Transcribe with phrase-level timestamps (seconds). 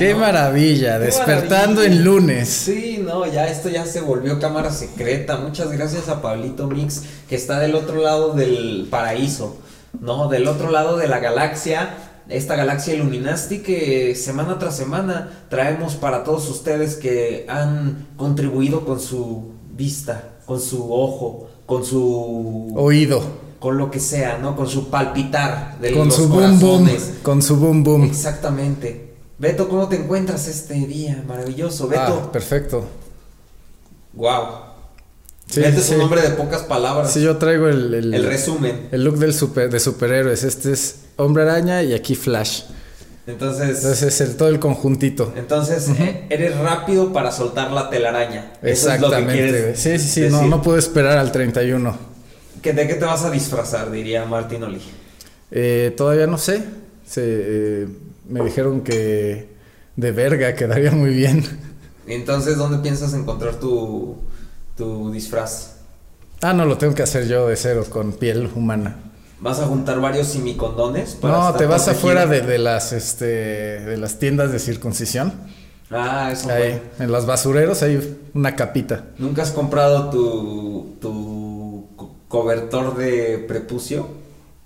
[0.00, 0.98] ¡Qué maravilla!
[0.98, 1.84] Qué despertando maravilla.
[2.00, 2.48] en lunes.
[2.48, 5.36] Sí, no, ya esto ya se volvió cámara secreta.
[5.36, 9.56] Muchas gracias a Pablito Mix, que está del otro lado del paraíso,
[10.00, 10.28] ¿no?
[10.28, 11.90] Del otro lado de la galaxia.
[12.30, 19.00] Esta galaxia Illuminati que semana tras semana traemos para todos ustedes que han contribuido con
[19.00, 23.20] su vista, con su ojo, con su Oído.
[23.58, 24.56] con lo que sea, ¿no?
[24.56, 26.78] Con su palpitar de Con los su boom boom.
[26.84, 27.10] corazones.
[27.22, 28.04] Con su boom boom.
[28.04, 29.09] Exactamente.
[29.40, 31.24] Beto, ¿cómo te encuentras este día?
[31.26, 31.88] Maravilloso.
[31.88, 32.24] Beto.
[32.26, 32.84] Ah, perfecto.
[34.12, 34.44] Wow.
[35.46, 37.10] Sí, Beto es un nombre de pocas palabras.
[37.10, 38.88] Sí, yo traigo el, el, El resumen.
[38.92, 40.44] el look del super, de superhéroes.
[40.44, 42.64] Este es Hombre Araña y aquí Flash.
[43.26, 45.32] Entonces, Entonces es el, todo el conjunto.
[45.36, 45.88] entonces
[46.28, 48.52] eres rápido para soltar la telaraña.
[48.60, 49.76] Eso es lo que Exactamente.
[49.76, 50.28] Sí, sí, sí.
[50.28, 51.96] No, no puedo esperar al 31.
[52.60, 53.90] ¿Que ¿De qué te vas a disfrazar?
[53.90, 54.82] Diría Martín Oli.
[55.50, 56.62] Eh, todavía no sé.
[57.06, 57.88] Se, eh,
[58.30, 59.48] me dijeron que
[59.96, 61.44] de verga quedaría muy bien.
[62.06, 64.16] Entonces, ¿dónde piensas encontrar tu,
[64.76, 65.76] tu disfraz?
[66.42, 68.96] Ah, no, lo tengo que hacer yo de cero, con piel humana.
[69.40, 71.14] ¿Vas a juntar varios simicondones?
[71.14, 75.32] para No, te vas afuera de, de las este de las tiendas de circuncisión.
[75.90, 76.80] Ah, eso Ahí, bueno.
[77.00, 79.06] en los basureros hay una capita.
[79.18, 84.06] ¿Nunca has comprado tu, tu co- cobertor de prepucio?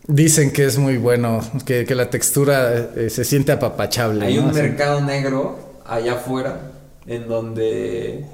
[0.06, 4.27] Dicen que es muy bueno, que, que la textura eh, se siente apapachable.
[4.27, 4.45] Hay ¿no?
[4.45, 4.61] un Así.
[4.61, 6.73] mercado negro allá afuera
[7.06, 8.24] en donde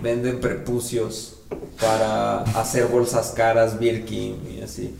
[0.00, 1.36] venden prepucios
[1.80, 4.94] para hacer bolsas caras, Birkin y así.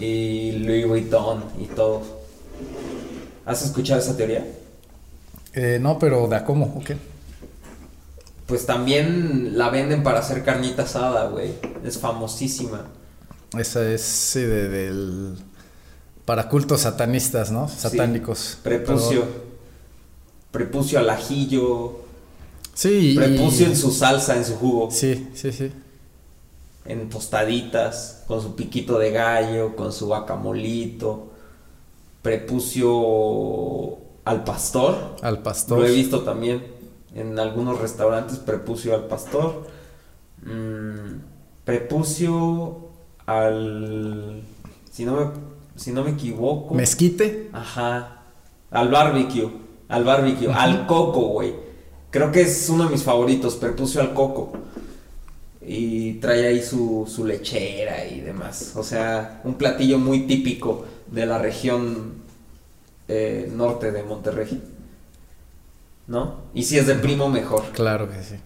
[0.00, 2.02] Y Louis Vuitton y todo.
[3.46, 4.46] ¿Has escuchado esa teoría?
[5.54, 6.74] Eh, no, pero ¿da cómo?
[6.76, 6.96] ¿O qué?
[8.46, 11.52] Pues también la venden para hacer carnita asada, güey.
[11.84, 12.86] Es famosísima.
[13.58, 15.36] Esa es sí, de, del
[16.24, 17.68] para cultos satanistas, ¿no?
[17.68, 18.38] Satánicos.
[18.38, 19.24] Sí, Prepucio.
[20.50, 22.00] Prepucio al ajillo.
[22.74, 24.90] sí, y- Prepucio en su salsa, en su jugo.
[24.90, 25.72] Sí, sí, sí.
[26.84, 31.30] En tostaditas, con su piquito de gallo, con su guacamolito.
[32.22, 35.16] Prepucio al pastor.
[35.22, 35.78] Al pastor.
[35.80, 36.64] Lo he visto también
[37.14, 38.38] en algunos restaurantes.
[38.38, 39.66] Prepucio al pastor.
[40.44, 41.20] Mm,
[41.64, 42.81] prepucio
[43.26, 44.42] al.
[44.90, 45.26] Si no me,
[45.76, 46.74] si no me equivoco.
[46.74, 47.50] Mezquite.
[47.52, 48.22] Ajá.
[48.70, 49.50] Al barbecue.
[49.88, 50.52] Al barbecue.
[50.52, 51.54] Al coco, güey.
[52.10, 53.56] Creo que es uno de mis favoritos.
[53.56, 54.52] Prepucio al coco.
[55.64, 58.72] Y trae ahí su, su lechera y demás.
[58.76, 62.14] O sea, un platillo muy típico de la región
[63.08, 64.62] eh, norte de Monterrey.
[66.06, 66.36] ¿No?
[66.52, 67.64] Y si es de primo, mejor.
[67.72, 68.36] Claro que sí.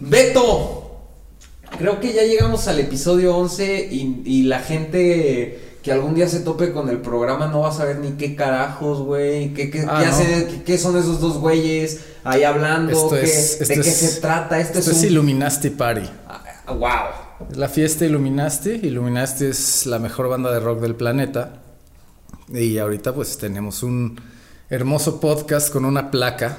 [0.00, 0.91] Beto,
[1.82, 6.40] creo que ya llegamos al episodio 11 y, y la gente que algún día se
[6.40, 9.98] tope con el programa no va a saber ni qué carajos, güey, qué, qué, Ah,
[10.00, 10.12] qué no.
[10.12, 13.90] hace- qué- qué son esos dos güeyes ahí hablando, Esto qué- es- de esto qué
[13.90, 14.60] es- se trata.
[14.60, 15.06] Esto, Esto es un...
[15.06, 16.08] Illuminati Party.
[16.28, 17.48] Ah, wow.
[17.56, 18.70] La fiesta Illuminati.
[18.70, 21.62] Illuminati es la mejor banda de rock del planeta.
[22.48, 24.20] Y ahorita pues tenemos un
[24.70, 26.58] hermoso podcast con una placa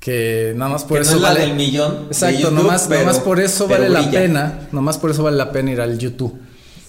[0.00, 1.40] que nada más por que eso no es la vale...
[1.40, 1.94] del millón.
[2.02, 5.50] de Exacto, YouTube, nomás, nomás por eso vale la pena, nomás por eso vale la
[5.52, 6.34] pena ir al YouTube,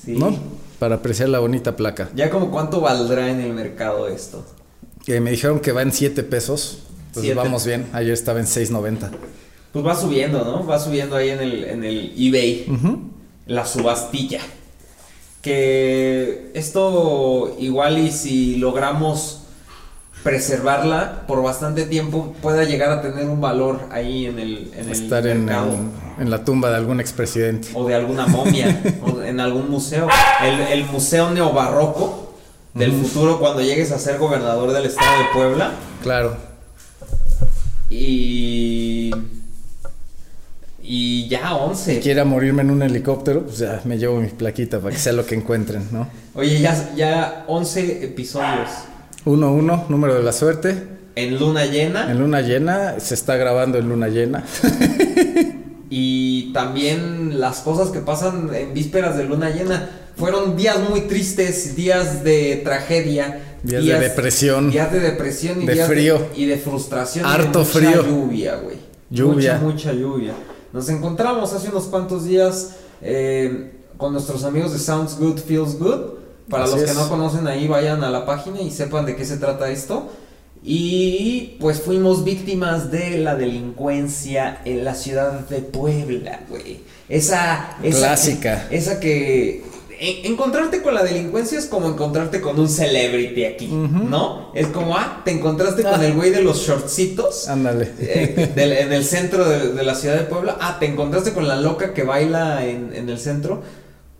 [0.05, 0.13] Sí.
[0.17, 0.37] ¿no?
[0.79, 2.09] Para apreciar la bonita placa.
[2.15, 4.45] Ya como cuánto valdrá en el mercado esto.
[5.05, 7.35] Que me dijeron que va en 7 pesos, entonces Siete.
[7.35, 7.87] vamos bien.
[7.93, 9.09] Ayer estaba en 6.90.
[9.73, 10.65] Pues va subiendo, ¿no?
[10.67, 12.65] Va subiendo ahí en el, en el eBay.
[13.47, 14.41] La subastilla.
[15.41, 19.36] Que esto igual y si logramos
[20.31, 25.25] preservarla por bastante tiempo pueda llegar a tener un valor ahí en el, en Estar
[25.25, 25.73] en, mercado.
[25.73, 27.69] en- en la tumba de algún expresidente.
[27.73, 30.07] o de alguna momia o en algún museo.
[30.43, 32.33] El, el museo neobarroco
[32.73, 35.71] del futuro cuando llegues a ser gobernador del estado de Puebla.
[36.03, 36.35] Claro.
[37.89, 39.11] Y.
[40.89, 41.95] Y ya 11.
[41.95, 45.13] Si quiera morirme en un helicóptero, pues ya me llevo mi plaquita para que sea
[45.13, 46.07] lo que encuentren, ¿no?
[46.33, 48.69] Oye, ya, ya 11 episodios.
[49.25, 50.83] 1-1, número de la suerte.
[51.15, 52.11] En luna llena.
[52.11, 54.43] En luna llena, se está grabando en luna llena.
[55.89, 59.89] Y también las cosas que pasan en vísperas de luna llena.
[60.17, 63.39] Fueron días muy tristes, días de tragedia.
[63.63, 64.69] Días de depresión.
[64.69, 66.27] Días de depresión y De días frío.
[66.35, 67.25] y de frustración.
[67.25, 68.03] y Harto de mucha frío.
[68.03, 68.75] lluvia, güey.
[69.09, 69.53] Lluvia.
[69.59, 70.33] Mucha, mucha lluvia.
[70.73, 72.71] Nos encontramos hace unos cuantos días
[73.01, 76.16] eh, con nuestros amigos de Sounds Good, Feels Good.
[76.49, 76.95] Para Así los que es.
[76.97, 80.09] no conocen ahí, vayan a la página y sepan de qué se trata esto.
[80.63, 86.81] Y pues fuimos víctimas de la delincuencia en la ciudad de Puebla, güey.
[87.09, 88.67] Esa, esa Clásica.
[88.69, 89.63] esa que
[89.99, 94.51] e- encontrarte con la delincuencia es como encontrarte con un celebrity aquí, ¿no?
[94.53, 97.47] Es como, ah, te encontraste con el güey de los shortcitos.
[97.47, 97.91] Ándale.
[97.99, 100.57] eh, del- en el centro de, de la ciudad de Puebla.
[100.59, 103.61] Ah, te encontraste con la loca que baila en, en el centro.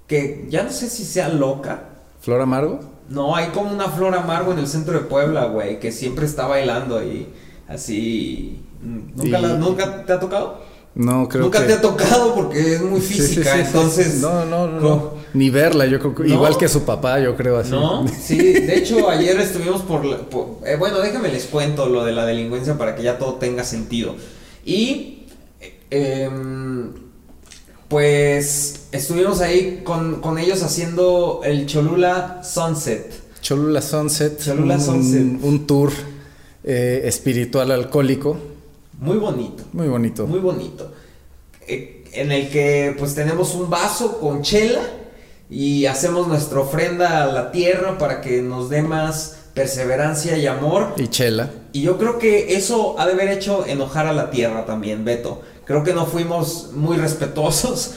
[0.08, 1.90] Que ya no sé si sea loca.
[2.28, 2.82] ¿Flor Amargo?
[3.08, 6.46] No, hay como una flor amargo en el centro de Puebla, güey, que siempre está
[6.46, 7.26] bailando y
[7.70, 8.60] así.
[8.82, 10.62] ¿Nunca, Y- la- ¿nunca te ha tocado?
[10.94, 11.68] No, creo Nunca que...
[11.68, 13.66] te ha tocado porque es muy sí, física, sí, sí.
[13.68, 14.20] entonces.
[14.20, 15.12] No, no, no.
[15.34, 16.24] Ni verla, yo creo que...
[16.24, 16.34] ¿No?
[16.34, 17.72] Igual que su papá, yo creo así.
[17.72, 22.04] No, sí, de hecho ayer estuvimos por, la- por- eh, bueno, déjame les cuento lo
[22.04, 24.16] de la delincuencia para que ya todo tenga sentido.
[24.66, 25.24] Y
[25.62, 26.92] eh, em,
[27.88, 33.14] pues estuvimos ahí con, con ellos haciendo el Cholula Sunset.
[33.42, 34.44] Cholula Sunset.
[34.44, 35.44] Cholula un, Sunset.
[35.44, 35.92] Un tour
[36.64, 38.38] eh, espiritual alcohólico.
[39.00, 40.26] Muy bonito, Muy bonito.
[40.26, 40.92] muy bonito.
[41.68, 44.82] Eh, en el que pues tenemos un vaso con chela
[45.50, 50.94] y hacemos nuestra ofrenda a la tierra para que nos dé más perseverancia y amor.
[50.98, 51.52] Y chela.
[51.74, 55.42] Y yo creo que eso ha de haber hecho enojar a la tierra también, Beto.
[55.66, 57.92] Creo que no fuimos muy respetuosos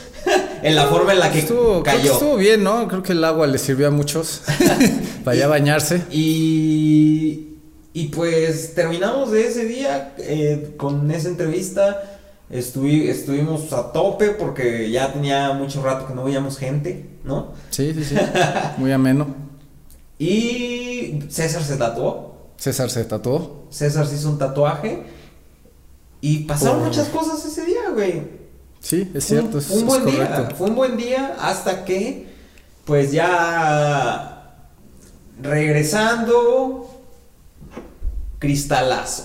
[0.63, 2.13] en la forma en la que Estuvo, creo que cayó.
[2.13, 2.87] estuvo bien, ¿no?
[2.89, 4.43] Creo que el agua le sirvió a muchos
[5.25, 6.03] para ya bañarse.
[6.11, 7.49] Y,
[7.93, 12.19] y pues terminamos de ese día eh, con esa entrevista.
[12.51, 17.53] Estuvi- estuvimos a tope porque ya tenía mucho rato que no veíamos gente, ¿no?
[17.71, 18.17] Sí, sí, sí.
[18.79, 19.27] Muy ameno.
[20.23, 22.35] Y César se tatuó.
[22.59, 23.65] César se tatuó.
[23.71, 25.03] César se hizo un tatuaje.
[26.21, 28.23] Y pasaron muchas cosas ese día, güey.
[28.81, 30.43] Sí, es un- cierto, un es buen correcto.
[30.47, 30.51] día.
[30.57, 32.27] Fue un buen día hasta que,
[32.85, 34.55] pues ya
[35.41, 36.89] regresando,
[38.39, 39.25] cristalazo.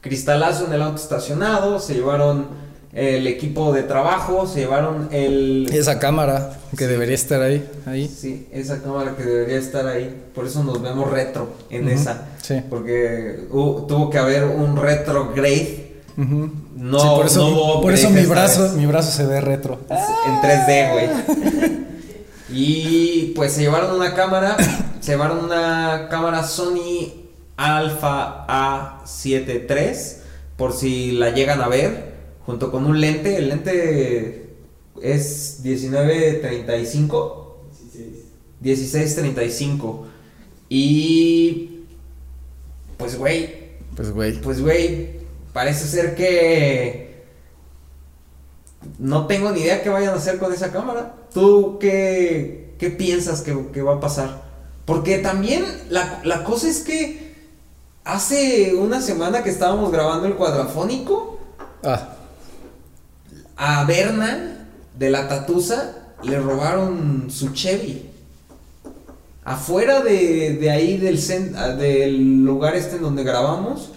[0.00, 2.48] Cristalazo en el auto estacionado, se llevaron
[2.92, 5.68] el equipo de trabajo, se llevaron el...
[5.72, 8.08] Esa cámara que debería estar ahí, ahí.
[8.08, 10.24] Sí, esa cámara que debería estar ahí.
[10.34, 12.26] Por eso nos vemos retro en esa.
[12.42, 12.60] sí.
[12.68, 15.81] Porque hu- tuvo que haber un retrograde
[16.16, 18.72] No, Sí, por eso, no hubo por eso mi brazo, vez.
[18.74, 19.80] mi brazo se ve retro.
[19.90, 21.08] en 3D, güey.
[22.54, 24.58] Y pues se llevaron una cámara,
[25.00, 27.10] se llevaron una cámara Sony
[27.56, 28.46] Alpha
[29.06, 30.22] A7 III,
[30.58, 32.12] por si la llegan a ver,
[32.44, 34.54] junto con un lente, el lente
[35.00, 37.56] es 1935,
[38.60, 40.06] 1635.
[40.68, 41.80] Y
[42.98, 43.54] pues güey,
[43.96, 44.40] Pues güey.
[44.42, 45.21] pues güey,
[45.52, 47.24] parece ser que
[48.98, 51.14] no tengo ni idea qué vayan a hacer con esa cámara.
[51.32, 54.42] ¿Tú qué, qué piensas que, que va a pasar?
[54.84, 57.34] Porque también la, la cosa es que
[58.04, 61.38] hace una semana que estábamos grabando el cuadrafónico,
[61.84, 62.10] Ah,
[63.56, 68.08] a Berna de la Tatusa le robaron su Chevy.
[69.44, 71.18] Afuera de, de ahí del,
[71.78, 73.90] del lugar este en donde grabamos.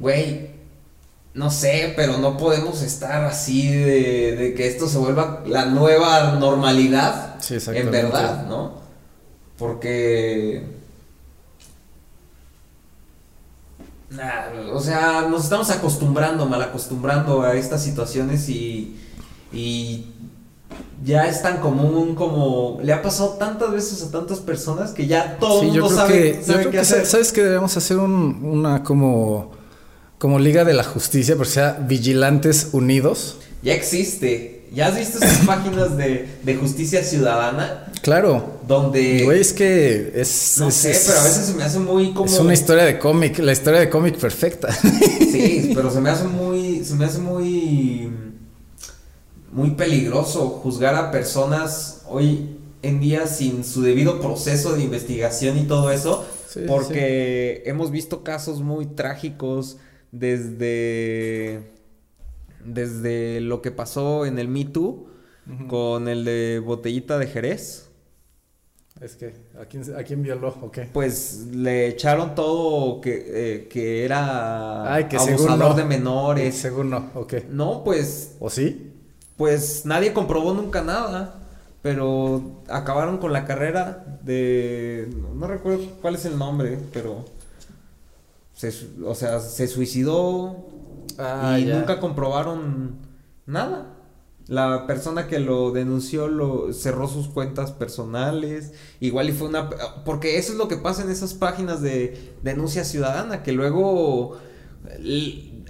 [0.00, 0.50] Güey,
[1.34, 6.32] no sé, pero no podemos estar así de, de que esto se vuelva la nueva
[6.32, 7.36] normalidad.
[7.40, 8.74] Sí, en verdad, ¿no?
[9.56, 10.76] Porque...
[14.10, 18.96] Nah, o sea, nos estamos acostumbrando, mal acostumbrando a estas situaciones y,
[19.52, 20.06] y
[21.04, 25.36] ya es tan común como le ha pasado tantas veces a tantas personas que ya
[25.38, 27.04] todo el sí, yo mundo creo sabe, que, sabe yo creo qué que hacer.
[27.04, 29.50] sa- sabes que debemos hacer un- una como
[30.18, 33.36] como Liga de la Justicia, pero sea Vigilantes Unidos.
[33.62, 34.54] Ya existe.
[34.74, 37.90] ¿Ya has visto esas páginas de, de justicia ciudadana?
[38.02, 38.58] Claro.
[38.68, 39.24] Donde...
[39.24, 42.12] Güey, es que es no es- sé, es- pero a veces se me hace muy
[42.12, 42.26] como...
[42.26, 44.70] es una historia de cómic, la historia de cómic perfecta.
[44.72, 48.10] Sí, pero se me hace muy, se me hace muy,
[49.52, 55.62] muy peligroso juzgar a personas hoy en día sin su debido proceso de investigación y
[55.64, 59.76] todo eso, Sí, porque hemos visto casos muy trágicos
[60.12, 61.70] desde,
[62.64, 65.06] desde lo que pasó en el Me Too
[65.66, 67.88] con el de Botellita de Jerez.
[69.00, 70.88] Es que, ¿a quién, a quién violó o qué?
[70.92, 75.74] Pues le echaron todo que, eh, que era Ay, que abusador no.
[75.74, 76.56] de menores.
[76.56, 77.46] Según no, ¿o qué?
[77.48, 78.92] No, pues, ¿O sí?
[79.36, 81.34] pues nadie comprobó nunca nada.
[81.80, 85.08] Pero acabaron con la carrera de.
[85.34, 87.24] No recuerdo cuál es el nombre, pero.
[88.58, 88.72] Se,
[89.04, 90.66] o sea, se suicidó
[91.16, 91.78] Ah, y ya.
[91.78, 92.98] nunca comprobaron
[93.46, 93.94] nada.
[94.46, 98.72] La persona que lo denunció lo cerró sus cuentas personales.
[99.00, 99.68] Igual y fue una
[100.04, 104.38] porque eso es lo que pasa en esas páginas de denuncia ciudadana que luego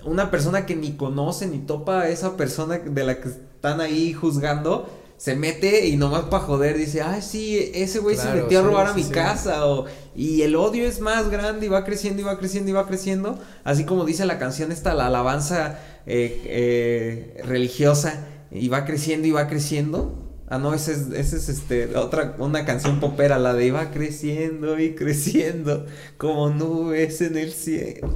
[0.05, 4.13] una persona que ni conoce ni topa a esa persona de la que están ahí
[4.13, 8.63] juzgando se mete y nomás para joder dice, ay, sí, ese güey se metió a
[8.63, 9.11] sí, robar a mi sí.
[9.11, 9.67] casa.
[9.67, 12.87] O, y el odio es más grande y va creciendo y va creciendo y va
[12.87, 13.37] creciendo.
[13.65, 18.27] Así como dice la canción esta, la alabanza eh, eh, religiosa.
[18.53, 20.15] Y va creciendo y va creciendo.
[20.49, 24.79] Ah, no, esa es, esa es este, otra, una canción popera, la de iba creciendo
[24.79, 25.85] y creciendo
[26.17, 28.15] como nubes en el cielo.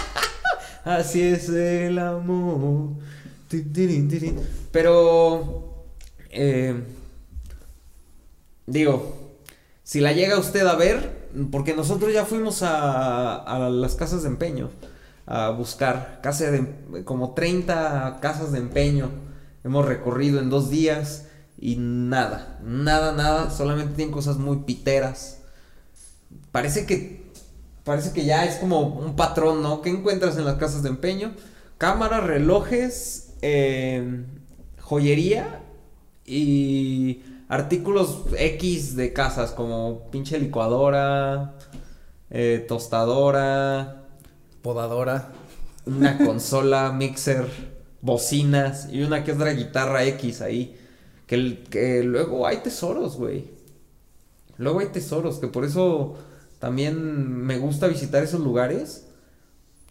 [0.84, 2.96] Así es el amor.
[4.72, 5.71] Pero,
[6.32, 6.82] eh,
[8.66, 9.36] digo,
[9.82, 14.28] si la llega usted a ver, porque nosotros ya fuimos a, a las casas de
[14.28, 14.70] empeño
[15.26, 19.10] a buscar, casa de, como 30 casas de empeño.
[19.64, 21.26] Hemos recorrido en dos días
[21.58, 25.38] y nada, nada, nada, solamente tienen cosas muy piteras.
[26.50, 27.22] Parece que
[27.84, 29.82] parece que ya es como un patrón, ¿no?
[29.82, 31.32] ¿Qué encuentras en las casas de empeño?
[31.78, 34.24] Cámaras, relojes, eh,
[34.80, 35.60] joyería
[36.26, 41.54] y artículos X de casas como pinche licuadora,
[42.30, 44.06] eh, tostadora,
[44.62, 45.32] Podadora.
[45.86, 47.46] una consola, mixer,
[48.00, 50.78] bocinas y una que otra guitarra X ahí.
[51.26, 53.50] Que, que luego hay tesoros, güey.
[54.58, 56.16] Luego hay tesoros, que por eso
[56.58, 59.06] también me gusta visitar esos lugares.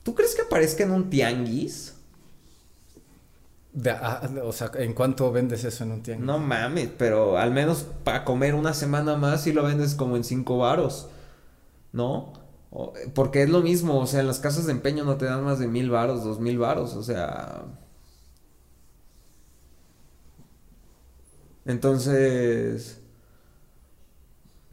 [0.04, 1.96] ¿Tú crees que aparezca en un tianguis?
[3.74, 6.26] De- ah, o sea, ¿en cuánto vendes eso en un tianguis?
[6.26, 10.24] No mames, pero al menos para comer una semana más si lo vendes como en
[10.26, 11.08] cinco varos,
[11.94, 12.34] ¿no?
[12.72, 15.44] O- porque es lo mismo, o sea, en las casas de empeño no te dan
[15.46, 17.64] más de mil varos, dos mil varos, o sea...
[21.66, 23.00] Entonces...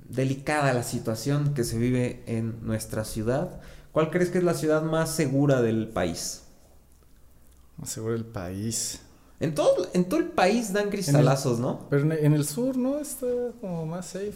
[0.08, 3.60] Delicada la situación que se vive en nuestra ciudad.
[3.92, 6.42] ¿Cuál crees que es la ciudad más segura del país?
[7.84, 9.00] Seguro el país.
[9.40, 11.86] En todo, en todo el país dan cristalazos, ¿no?
[11.90, 12.98] Pero en, el sur, ¿no?
[12.98, 13.26] Está
[13.60, 14.34] como más safe.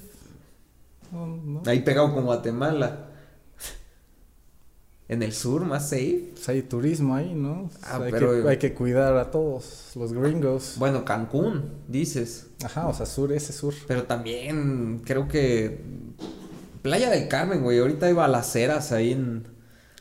[1.10, 1.62] No, no.
[1.66, 3.08] Ahí pegado con Guatemala.
[5.08, 6.30] En el sur, más safe.
[6.32, 7.68] Pues hay turismo ahí, ¿no?
[7.82, 10.76] Ah, hay, pero- que, hay que cuidar a todos los gringos.
[10.78, 12.46] Bueno, Cancún, dices.
[12.64, 13.74] Ajá, o sea, sur, ese sur.
[13.88, 15.82] Pero también creo que.
[16.80, 17.80] Playa del Carmen, güey.
[17.80, 19.48] Ahorita hay balaceras ahí en.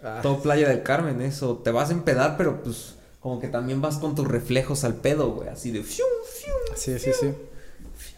[0.03, 1.57] Ah, Todo Playa del Carmen, eso.
[1.57, 2.95] Te vas a empedar, pero pues.
[3.21, 5.47] Como que también vas con tus reflejos al pedo, güey.
[5.47, 5.83] Así de.
[5.83, 7.27] fiu, fiu, sí, sí, sí.
[7.95, 8.17] fiu.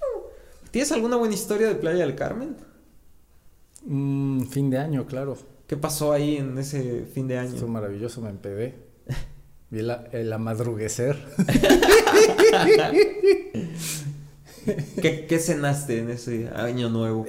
[0.71, 2.55] ¿Tienes alguna buena historia de Playa del Carmen?
[3.85, 5.37] Mm, fin de año, claro.
[5.67, 7.67] ¿Qué pasó ahí en ese fin de Estuvo año?
[7.67, 8.75] maravilloso, me empedé.
[9.69, 11.17] Vi la, el amadruguecer.
[15.01, 17.25] ¿Qué, ¿Qué cenaste en ese año nuevo?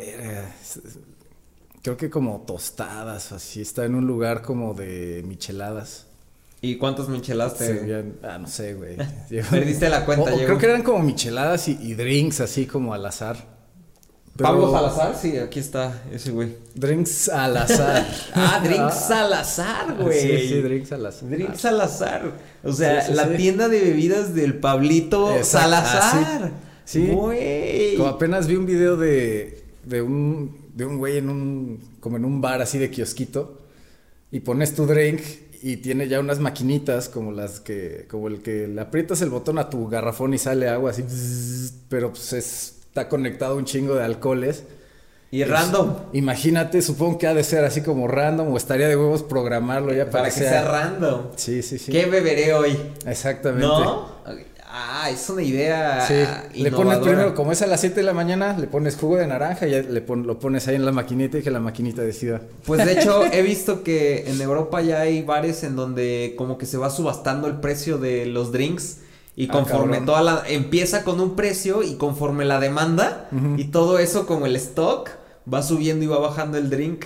[1.83, 3.62] Creo que como tostadas, así.
[3.62, 6.07] Está en un lugar como de micheladas.
[6.64, 8.04] ¿Y cuántas micheladas te.?
[8.23, 8.97] Ah, no sé, güey.
[9.50, 13.04] Perdiste la cuenta, O- creo que eran como micheladas y, y drinks así como al
[13.06, 13.37] azar.
[14.37, 16.56] Pero- Pablo Salazar, sí, aquí está ese güey.
[16.75, 18.04] Drinks al azar.
[18.35, 20.18] Ah, Drinks Salazar, güey.
[20.21, 21.28] Sí, sí, drinks al azar.
[21.28, 22.33] Drinks Salazar.
[22.64, 23.37] O sea, Sí, sí, la sí.
[23.37, 26.42] tienda de bebidas del Pablito Exacto, Salazar.
[26.44, 26.50] ah,
[26.85, 27.06] sí.
[27.06, 27.12] Sí.
[27.12, 27.97] Güey.
[27.97, 32.25] Como apenas vi un video de, de un de un güey en un como en
[32.25, 33.61] un bar así de kiosquito
[34.33, 35.21] y pones tu drink
[35.66, 39.59] y tiene ya unas maquinitas como las que como el que le aprietas el botón
[39.59, 41.02] a tu garrafón y sale agua así
[41.88, 44.64] pero pues es- está conectado a un chingo de alcoholes.
[45.30, 45.97] Y random.
[46.12, 50.09] Imagínate, supongo que ha de ser así como random o estaría de huevos programarlo ya
[50.09, 51.23] Para, que sea random.
[51.35, 51.90] Sí, sí, sí.
[51.90, 52.76] ¿Qué beberé hoy?
[53.04, 53.66] Exactamente.
[53.66, 54.06] ¿No?
[54.76, 56.00] Ah, es una idea.
[56.04, 57.00] Sí, le pones innovadora.
[57.02, 59.71] primero, como es a las 7 de la mañana, le pones jugo de naranja y
[59.71, 62.40] ya le pon- lo pones ahí en la maquinita y que la maquinita decida.
[62.66, 66.66] Pues de hecho he visto que en Europa ya hay bares en donde como que
[66.66, 68.99] se va subastando el precio de los drinks
[69.37, 74.00] y Ah, conforme toda la empieza con un precio y conforme la demanda y todo
[74.00, 75.09] eso como el stock
[75.52, 77.04] va subiendo y va bajando el drink.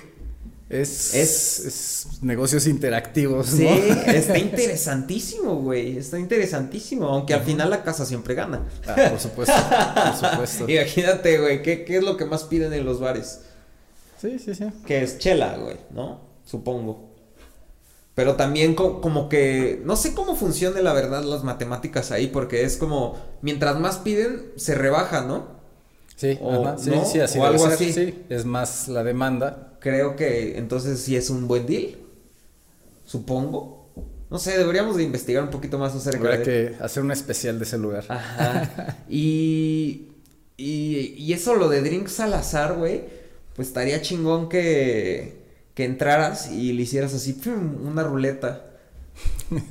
[0.70, 4.12] Es, Es- es, negocios interactivos, Sí, ¿no?
[4.12, 8.66] está interesantísimo, güey, está interesantísimo, aunque al final la casa siempre gana.
[8.87, 10.68] Ah, por supuesto, por supuesto.
[10.68, 13.40] Imagínate, güey, ¿qué, ¿qué es lo que más piden en los bares?
[14.20, 14.64] Sí, sí, sí.
[14.84, 16.20] Que es chela, güey, ¿no?
[16.44, 17.08] Supongo.
[18.14, 19.80] Pero también co- como que...
[19.84, 23.16] No sé cómo funciona la verdad las matemáticas ahí, porque es como...
[23.42, 25.46] Mientras más piden, se rebaja, ¿no?
[26.16, 27.04] Sí, O- ajá, sí, ¿no?
[27.04, 27.92] sí, así o algo así.
[27.92, 28.25] sí.
[28.28, 29.67] Es más la demanda.
[29.80, 31.97] Creo que entonces sí es un buen deal.
[33.04, 33.88] Supongo.
[34.30, 36.42] No sé, deberíamos de investigar un poquito más acerca Habrá de...
[36.42, 38.04] que hacer un especial de ese lugar.
[38.08, 38.97] Ajá.
[39.08, 40.08] Y,
[40.56, 43.04] y, y eso lo de drinks al azar, güey,
[43.54, 45.38] pues estaría chingón que,
[45.75, 48.67] que entraras y le hicieras así, una ruleta.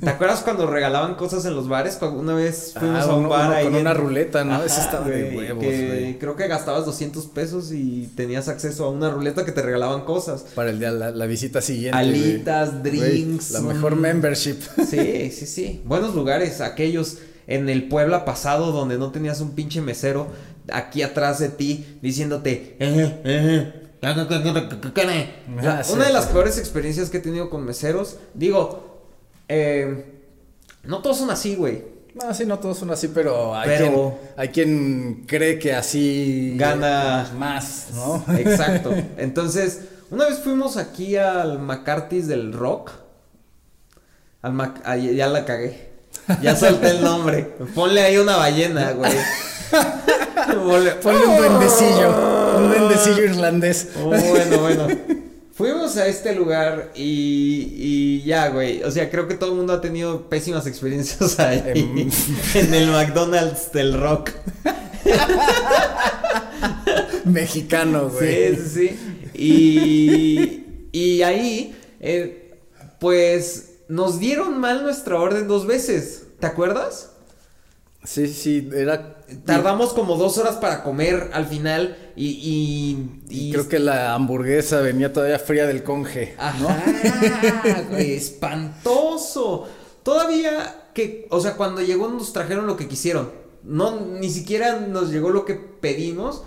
[0.00, 1.98] ¿Te acuerdas cuando regalaban cosas en los bares?
[2.02, 4.62] Una vez fuimos Ah, a un uno- bar uno ahí con en- una ruleta, ¿no?
[4.64, 6.16] Ese estaba de huevos, que.
[6.18, 10.46] Creo que gastabas 200 pesos y tenías acceso a una ruleta que te regalaban cosas.
[10.56, 11.96] Para el día, la, la visita siguiente.
[11.96, 13.52] Alitas, Güey, drinks.
[13.52, 14.56] la mejor membership.
[14.88, 15.80] Sí, sí, sí.
[15.84, 20.26] Buenos lugares, aquellos en el Puebla pasado donde no tenías un pinche mesero
[20.72, 22.76] aquí atrás de ti diciéndote.
[22.80, 25.04] "Eh, eh, la- la- la- la- la- la-
[25.54, 25.80] la-".
[25.80, 28.87] Ah, Una de las peores experiencias que he tenido con meseros, digo,
[29.48, 30.04] eh,
[30.84, 31.84] no todos son así, güey.
[32.14, 36.54] No, sí, no todos son así, pero hay, Pero- Quien, hay quien cree que así
[36.56, 37.30] Gana.
[37.36, 38.24] más, ¿no?
[38.36, 38.92] Exacto.
[39.18, 42.90] Entonces, una vez fuimos aquí al McCarthy's del Rock.
[44.42, 45.88] Al Mac- ah, ya la cagué.
[46.42, 47.54] Ya solté el nombre.
[47.74, 49.12] Ponle ahí una ballena, güey.
[50.64, 53.88] Ponle, Ponle un duendecillo, un duendecillo irlandés.
[54.02, 54.86] Oh, bueno, bueno.
[55.58, 58.84] Fuimos a este lugar y, y ya, güey.
[58.84, 61.60] O sea, creo que todo el mundo ha tenido pésimas experiencias ahí.
[61.74, 62.08] Em.
[62.54, 64.30] en el McDonald's del Rock.
[67.24, 68.54] Mexicano, güey.
[68.54, 68.98] Sí, sí, sí.
[69.34, 72.54] Y, y ahí, eh,
[73.00, 76.22] pues, nos dieron mal nuestra orden dos veces.
[76.38, 77.10] ¿Te acuerdas?
[78.08, 79.18] Sí, sí, era.
[79.44, 83.20] Tardamos como dos horas para comer al final y...
[83.28, 86.68] y, Y creo que la hamburguesa venía todavía fría del conge, ¿no?
[86.68, 89.68] Ajá, güey, espantoso.
[90.02, 93.30] Todavía que, o sea, cuando llegó nos trajeron lo que quisieron.
[93.62, 96.44] No, ni siquiera nos llegó lo que pedimos.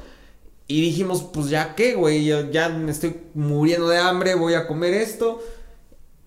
[0.66, 4.66] Y dijimos, pues ya qué, güey, yo ya me estoy muriendo de hambre, voy a
[4.66, 5.40] comer esto.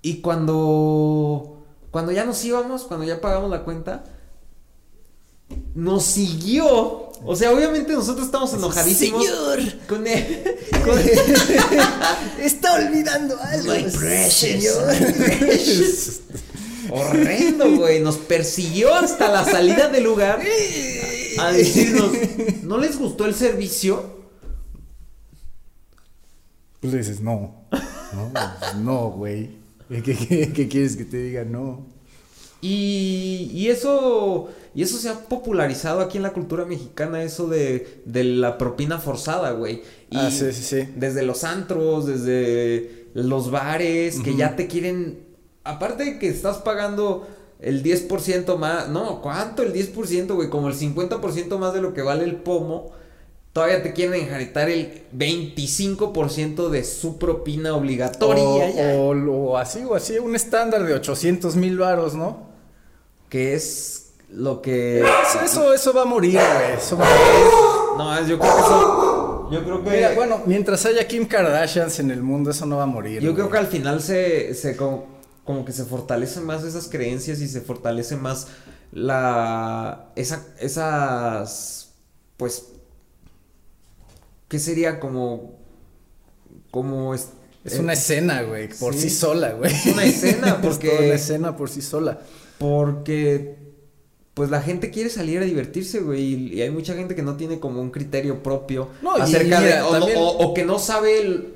[0.01, 4.05] Y cuando, cuando ya nos íbamos, cuando ya pagamos la cuenta,
[5.75, 7.13] nos siguió.
[7.27, 9.25] O sea, obviamente nosotros estamos enojadísimos.
[9.25, 9.61] Señor.
[9.89, 10.45] Con él.
[10.85, 10.99] con-
[12.41, 13.73] Está olvidando algo.
[13.73, 14.75] My precious.
[15.39, 16.21] Precious.
[16.91, 18.01] Horrendo, güey.
[18.01, 20.41] Nos persiguió hasta la salida del lugar
[21.39, 22.11] a decirnos,
[22.63, 24.15] ¿no les gustó el servicio?
[26.81, 27.65] Pues le dices, no.
[28.13, 29.51] No, pues, no, güey.
[29.89, 31.45] ¿Qué, qué, qué quieres que te diga?
[31.45, 31.87] No.
[32.67, 38.01] Y, y eso y eso se ha popularizado aquí en la cultura mexicana, eso de,
[38.07, 39.83] de la propina forzada, güey.
[40.11, 40.89] Y Ah, sí, sí, sí.
[40.97, 45.21] Desde los antros, desde los bares, que ya te quieren...
[45.63, 47.27] Aparte de que estás pagando
[47.61, 48.89] el 10% más...
[48.89, 50.49] No, ¿cuánto el 10%, güey?
[50.51, 52.91] Como el 50% más de lo que vale el pomo.
[53.53, 58.71] Todavía te quieren enjaritar el 25% de su propina obligatoria.
[58.73, 58.97] ya.
[58.97, 62.54] O- o así, o así, un estándar de 800 mil varos, ¿no?
[63.35, 65.05] Que es lo que...
[65.45, 66.79] Eso, eso va a morir, güey.
[66.79, 67.47] Eso va a morir.
[67.99, 69.49] No, yo creo que eso.
[69.51, 69.91] Yo creo que.
[69.91, 73.21] Mira, bueno, mientras haya Kim Kardashians en el mundo, eso no va a morir.
[73.21, 73.35] yo güey.
[73.35, 74.55] creo que al final se.
[74.55, 75.07] se como,
[75.45, 78.47] como que se fortalecen más esas creencias y se fortalece más
[78.93, 80.13] la.
[80.15, 81.89] Esa, esas.
[82.37, 82.67] Pues.
[84.49, 85.59] ¿Qué sería como.
[86.71, 87.15] Como.
[87.17, 87.31] es-
[87.65, 89.09] Es eh, una escena, güey, por sí.
[89.09, 89.73] sí sola, güey.
[89.73, 92.21] Es una escena, Es porque- toda una escena por sí sola.
[92.59, 93.57] Porque.
[94.35, 96.21] Pues la gente quiere salir a divertirse, güey.
[96.21, 99.81] Y, y hay mucha gente que no tiene como un criterio propio No, acerca de.
[99.83, 101.55] O, no- también- o- o que no sabe el-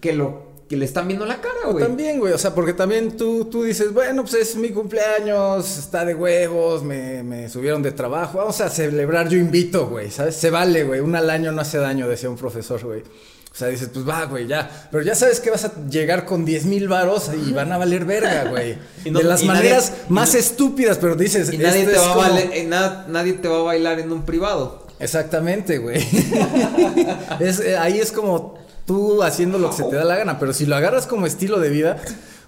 [0.00, 1.82] que lo que le están viendo la cara, güey.
[1.82, 6.04] también, güey, o sea, porque también tú, tú dices, bueno, pues es mi cumpleaños, está
[6.04, 10.34] de huevos, me, me subieron de trabajo, vamos a celebrar, yo invito, güey, ¿sabes?
[10.36, 13.02] Se vale, güey, un al año no hace daño, decía un profesor, güey.
[13.52, 14.88] O sea, dices, pues va, güey, ya.
[14.92, 18.04] Pero ya sabes que vas a llegar con 10 mil varos y van a valer
[18.04, 18.76] verga, güey.
[19.10, 22.12] No- de las nadie- maneras y más estúpidas, pero dices, Y nadie te es va
[22.12, 24.86] a valer- na- nadie te va a bailar en un privado.
[25.00, 25.98] Exactamente, güey.
[27.40, 30.52] es, eh, ahí es como tú haciendo lo que se te da la gana, pero
[30.52, 31.96] si lo agarras como estilo de vida,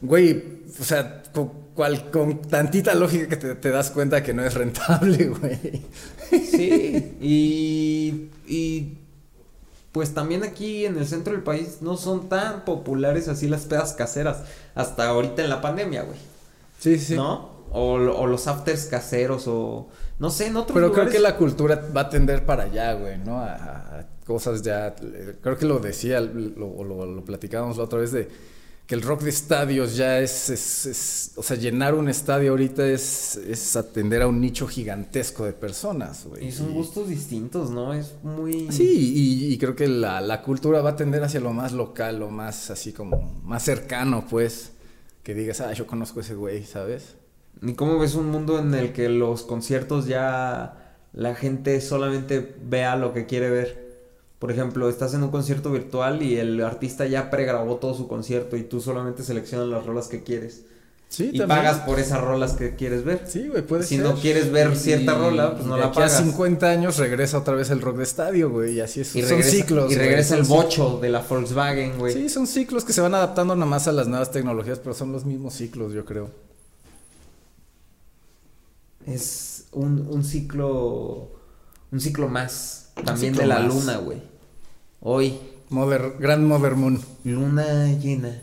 [0.01, 4.45] güey, o sea, con, cual- con tantita lógica que te, te das cuenta que no
[4.45, 5.83] es rentable, güey.
[6.31, 7.15] Sí.
[7.21, 8.29] y.
[8.47, 8.97] Y.
[9.93, 13.93] Pues también aquí en el centro del país no son tan populares así las pedas
[13.93, 14.43] caseras.
[14.75, 16.19] Hasta ahorita en la pandemia, güey.
[16.79, 17.17] Sí, sí.
[17.17, 17.51] ¿No?
[17.73, 19.89] O, o los afters caseros o.
[20.19, 23.19] No sé, en otros Pero creo que la cultura va a tender para allá, güey,
[23.19, 23.39] ¿no?
[23.39, 24.95] A, a cosas ya.
[25.03, 28.29] eh, Creo que lo decía, lo, lo, lo platicábamos la otra vez de
[28.91, 32.85] que el rock de estadios ya es, es, es- o sea, llenar un estadio ahorita
[32.89, 36.49] es, es atender a un nicho gigantesco de personas, güey.
[36.49, 37.95] Y son gustos distintos, ¿no?
[37.95, 38.67] Es muy.
[38.73, 39.13] Sí,
[39.49, 42.31] y, y creo que la, la cultura va a tender hacia lo más local, lo
[42.31, 44.73] más así como más cercano, pues.
[45.23, 47.15] Que digas, ah, yo conozco a ese güey, ¿sabes?
[47.63, 52.97] ¿Y cómo ves un mundo en el que los conciertos ya la gente solamente vea
[52.97, 53.90] lo que quiere ver?
[54.41, 58.57] Por ejemplo, estás en un concierto virtual y el artista ya pregrabó todo su concierto
[58.57, 60.63] y tú solamente seleccionas las rolas que quieres.
[61.11, 61.49] Sí, y también.
[61.49, 63.25] pagas por esas rolas que quieres ver.
[63.27, 64.05] Sí, güey, puede Si ser.
[64.05, 66.15] no quieres ver Y- cierta rola, pues no la aquí pagas.
[66.21, 69.15] a 50 años regresa otra vez el rock de estadio, güey, y así es.
[69.17, 69.93] Y son regresa, ciclos.
[69.93, 72.15] y güey, regresa el bocho de la Volkswagen, güey.
[72.15, 75.11] Sí, son ciclos que se van adaptando nada más a las nuevas tecnologías, pero son
[75.13, 76.31] los mismos ciclos, yo creo.
[79.07, 81.31] Es un, un ciclo.
[81.93, 82.91] Un ciclo más.
[82.95, 83.75] También ciclo de la más.
[83.75, 84.23] luna, güey.
[85.01, 85.39] Hoy,
[85.71, 88.41] Mother, Grand Mother Moon, luna llena.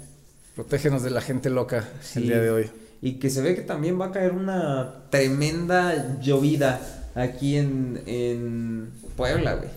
[0.55, 2.19] protégenos de la gente loca Sí.
[2.19, 2.69] el día de hoy.
[3.01, 6.81] Y que se ve que también va a caer una tremenda llovida
[7.13, 9.69] aquí en, en Puebla, güey.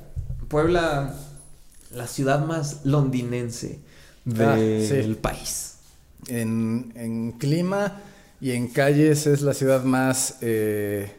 [0.48, 1.14] Puebla,
[1.94, 3.78] la ciudad más londinense
[4.38, 5.18] Ah, del sí.
[5.20, 5.74] país.
[6.28, 8.00] En, en clima
[8.40, 11.12] y en calles es la ciudad más eh,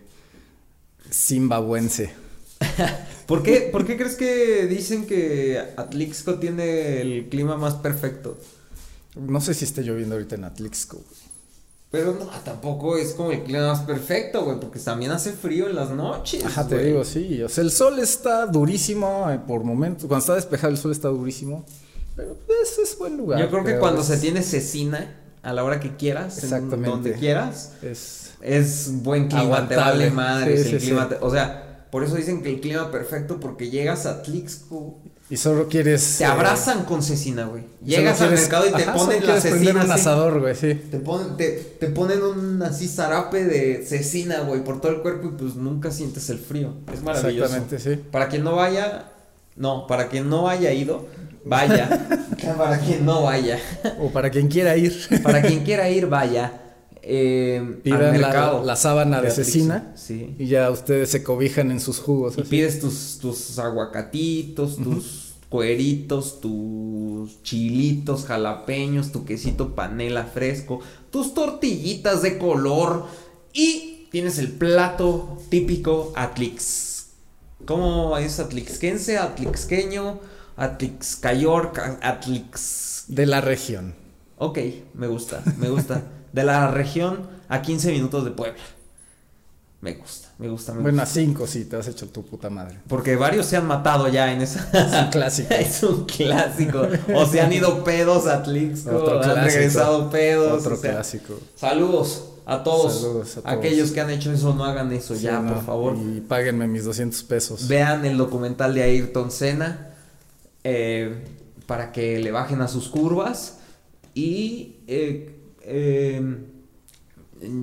[1.12, 2.14] zimbabuense.
[3.28, 8.38] ¿Por qué, ¿Por qué crees que dicen que Atlixco tiene el clima más perfecto?
[9.16, 10.98] No sé si esté lloviendo ahorita en Atlixco.
[10.98, 11.32] güey.
[11.92, 15.76] Pero no, tampoco es como el clima más perfecto, güey, porque también hace frío en
[15.76, 16.44] las noches.
[16.46, 16.88] Ajá, te güey.
[16.88, 17.42] digo, sí.
[17.44, 20.06] O sea, el sol está durísimo eh, por momentos.
[20.08, 21.66] Cuando está despejado el sol está durísimo.
[22.16, 23.40] Pero pues, es buen lugar.
[23.42, 27.14] Yo creo que cuando es- se tiene cecina, a la hora que quieras, en donde
[27.14, 29.82] quieras, Es es buen clima, te Aguantable.
[30.06, 30.64] vale madre.
[30.64, 31.10] Sí, el clima sí.
[31.10, 35.36] te- o sea, por eso dicen que el clima perfecto, porque llegas a Atlixco, Y
[35.36, 36.18] solo quieres.
[36.18, 37.64] te eh, abrazan con cecina, güey.
[37.84, 40.74] Llegas al mercado y te ajá, ponen la cecina un asador, güey, sí.
[40.74, 45.28] Te ponen, te, te ponen un así zarape de cecina, güey, por todo el cuerpo
[45.28, 46.76] y pues nunca sientes el frío.
[46.94, 47.56] Es maravilloso.
[47.56, 48.02] Exactamente, sí.
[48.10, 49.12] Para quien no vaya,
[49.58, 51.08] no, para quien no haya ido,
[51.44, 52.08] vaya.
[52.58, 53.60] para quien no vaya.
[54.00, 54.98] O para quien quiera ir.
[55.22, 56.54] Para quien quiera ir, vaya.
[57.04, 59.92] Eh, Pidan la, mercado la sábana de, cecina.
[59.96, 60.36] Sí.
[60.38, 62.38] Y ya ustedes se cobijan en sus jugos.
[62.38, 62.50] Y así.
[62.50, 70.80] pides tus, tus aguacatitos, tus cueritos, tus chilitos jalapeños, tu quesito panela fresco,
[71.12, 73.06] tus tortillitas de color
[73.52, 77.08] y tienes el plato típico Atlix.
[77.66, 80.20] ¿Cómo es atlixquense, atlixqueño,
[80.56, 83.06] atlixcayor, ca- atlix?
[83.08, 83.94] De la región.
[84.38, 84.58] Ok,
[84.94, 86.04] me gusta, me gusta.
[86.34, 88.62] De la región a 15 minutos de Puebla.
[89.82, 91.20] Me gusta, me gusta, me Bueno, gusta.
[91.20, 92.78] a cinco sí, te has hecho tu puta madre.
[92.88, 94.70] Porque varios se han matado ya en esa.
[94.74, 95.54] Es un clásico.
[95.56, 96.88] es un clásico.
[97.16, 99.46] O se han ido pedos a Atlixco, Otro han clásico.
[99.46, 100.62] regresado pedos.
[100.62, 101.40] Otro o sea, clásico.
[101.56, 102.94] Saludos a todos.
[103.02, 103.58] Saludos a todos.
[103.58, 105.98] Aquellos que han hecho eso, no hagan eso Sí, ya, no, por favor.
[105.98, 107.68] Y páguenme mis 200 pesos.
[107.68, 109.96] Vean el documental de Ayrton Senna
[110.64, 111.26] eh,
[111.66, 113.58] para que le bajen a sus curvas.
[114.14, 115.31] Y eh,
[115.64, 116.38] eh,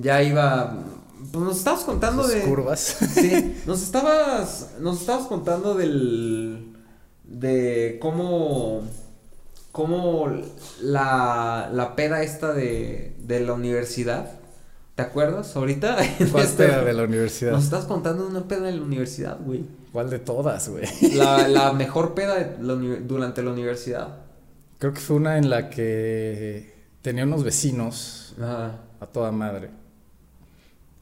[0.01, 0.77] ya iba.
[1.31, 2.41] Pues nos estabas contando Sus de.
[2.41, 2.79] curvas.
[3.13, 6.73] Sí, nos estabas, nos estabas contando del,
[7.25, 8.81] de cómo,
[9.71, 10.27] cómo
[10.81, 14.31] la, la peda esta de, de la universidad,
[14.95, 15.97] ¿te acuerdas ahorita?
[16.31, 17.51] ¿Cuál Este- peda de la universidad?
[17.51, 19.65] Nos estás contando una peda de la universidad, güey.
[19.91, 20.85] ¿Cuál de todas, güey?
[21.15, 24.19] La, la mejor peda de la uni- durante la universidad.
[24.77, 28.79] Creo que fue una en la que tenía unos vecinos Ajá.
[28.99, 29.69] a toda madre.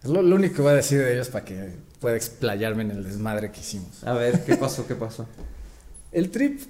[0.04, 2.92] Es lo, lo único que voy a decir de ellos para que pueda explayarme en
[2.92, 4.04] el desmadre que hicimos.
[4.04, 4.86] A ver, ¿qué pasó?
[4.88, 5.28] ¿Qué pasó?
[6.12, 6.62] El trip,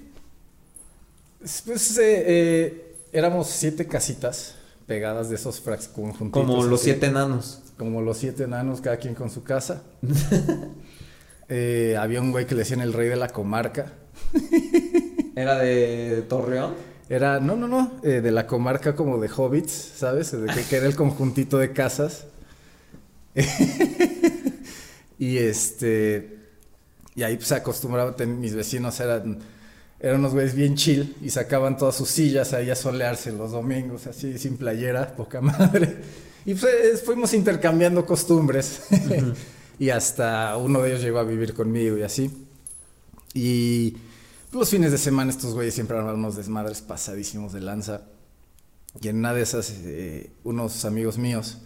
[1.66, 4.54] pues eh, eh, éramos siete casitas
[4.86, 6.44] pegadas de esos fracs conjuntitos.
[6.46, 6.90] Como los así.
[6.90, 7.60] siete enanos.
[7.76, 9.82] Como los siete enanos, cada quien con su casa.
[11.50, 13.94] Eh, había un güey que le decían el rey de la comarca.
[15.34, 16.74] ¿Era de Torreón?
[17.08, 20.32] Era, no, no, no, eh, de la comarca como de hobbits, ¿sabes?
[20.32, 22.26] De que, que era el conjuntito de casas.
[25.18, 26.38] y este,
[27.18, 29.40] y ahí pues acostumbraba, mis vecinos eran,
[29.98, 34.06] eran unos güeyes bien chill y sacaban todas sus sillas ahí a solearse los domingos,
[34.06, 35.96] así sin playera, poca madre.
[36.44, 38.82] Y pues eh, fuimos intercambiando costumbres.
[39.80, 42.30] y hasta uno de ellos llegó a vivir conmigo y así.
[43.34, 43.96] Y
[44.52, 48.02] los fines de semana estos güeyes siempre eran unos desmadres pasadísimos de lanza.
[49.00, 51.58] Y en una de esas, eh, unos amigos míos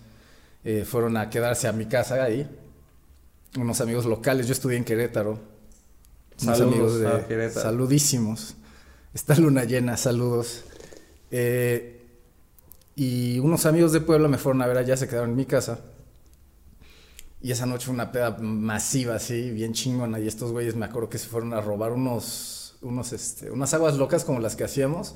[0.64, 2.48] eh, fueron a quedarse a mi casa ahí.
[3.56, 4.46] Unos amigos locales.
[4.46, 5.38] Yo estudié en Querétaro.
[6.42, 7.62] Unos Saludos amigos de Querétaro.
[7.62, 8.54] saludísimos.
[9.14, 10.64] Esta luna llena, saludos.
[11.30, 12.00] Eh,
[12.96, 15.80] y unos amigos de Puebla me fueron a ver allá, se quedaron en mi casa.
[17.40, 20.20] Y esa noche fue una peda masiva, así, bien chingona.
[20.20, 23.94] Y estos güeyes me acuerdo que se fueron a robar unos, unos, este, unas aguas
[23.96, 25.14] locas como las que hacíamos.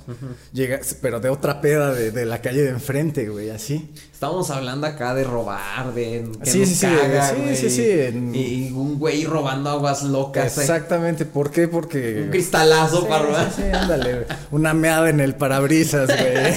[0.52, 3.90] Llega, pero de otra peda de, de la calle de enfrente, güey, así.
[4.12, 7.56] Estábamos hablando acá de robar, de que Sí, nos sí, sí, caga, sí, güey.
[7.56, 10.56] sí, sí, en- Y un güey robando aguas locas.
[10.58, 10.60] eh.
[10.62, 11.68] Exactamente, ¿por qué?
[11.68, 12.22] Porque...
[12.24, 13.52] Un cristalazo Sí, para robar.
[13.54, 14.26] sí, sí, ándale, güey.
[14.52, 16.56] Una meada en el parabrisas, güey.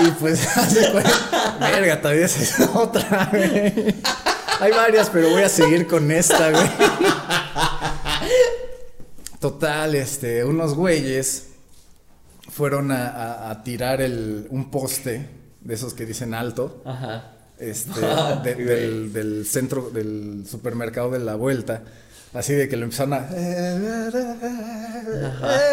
[0.00, 0.92] Y pues, hace
[1.60, 3.94] verga, todavía es otra, güey.
[4.60, 6.66] Hay varias, pero voy a seguir con esta, güey.
[9.40, 11.44] Total, este, unos güeyes
[12.50, 15.28] fueron a, a- a tirar el, un poste
[15.60, 16.82] de esos que dicen alto.
[16.84, 17.32] Ajá.
[17.58, 18.00] Este,
[18.44, 18.64] de- güey.
[18.66, 21.82] del, del centro, del supermercado de la vuelta.
[22.34, 23.26] Así de que lo empezaron a.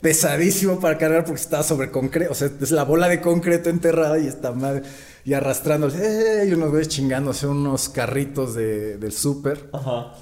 [0.00, 2.32] Pesadísimo para cargar porque estaba sobre concreto.
[2.32, 4.82] O sea, es la bola de concreto enterrada y está mal.
[5.24, 6.44] Y arrastrándose.
[6.46, 9.70] Y unos güeyes chingándose unos carritos de, del súper.
[9.72, 10.12] Ajá.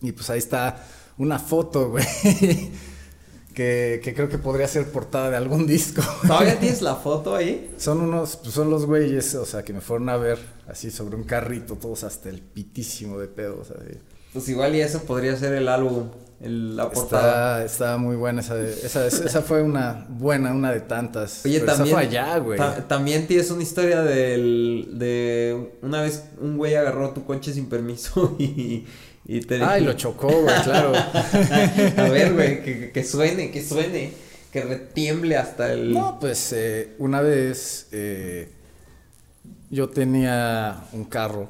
[0.00, 0.82] Y pues ahí está
[1.18, 2.04] una foto, güey.
[3.54, 6.00] Que, que creo que podría ser portada de algún disco.
[6.26, 7.70] ¿Todavía tienes la foto ahí?
[7.76, 11.16] Son unos, pues son los güeyes, o sea, que me fueron a ver así sobre
[11.16, 13.98] un carrito, todos hasta el pitísimo de pedo, o sea, de-
[14.32, 16.08] Pues igual y eso podría ser el álbum,
[16.40, 17.62] el, la portada.
[17.62, 21.42] Está, está muy buena esa, de- esa, esa fue una buena, una de tantas.
[21.44, 21.94] Oye, Pero esa también.
[21.96, 22.56] fue allá, güey.
[22.58, 24.92] ta- también tienes una historia del.
[24.94, 25.74] de.
[25.82, 28.86] Una vez un güey agarró tu coche sin permiso y.
[29.24, 30.92] y te Ay, lo chocó, güey, claro.
[31.96, 34.12] A ver, güey, que, que suene, que suene.
[34.52, 35.94] Que retiemble hasta el.
[35.94, 38.50] No, pues eh, una vez eh,
[39.70, 41.48] yo tenía un carro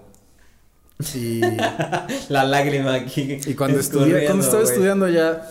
[1.14, 1.40] y,
[2.28, 3.40] La lágrima aquí.
[3.44, 5.48] y cuando, estudié, cuando estaba estudiando ya,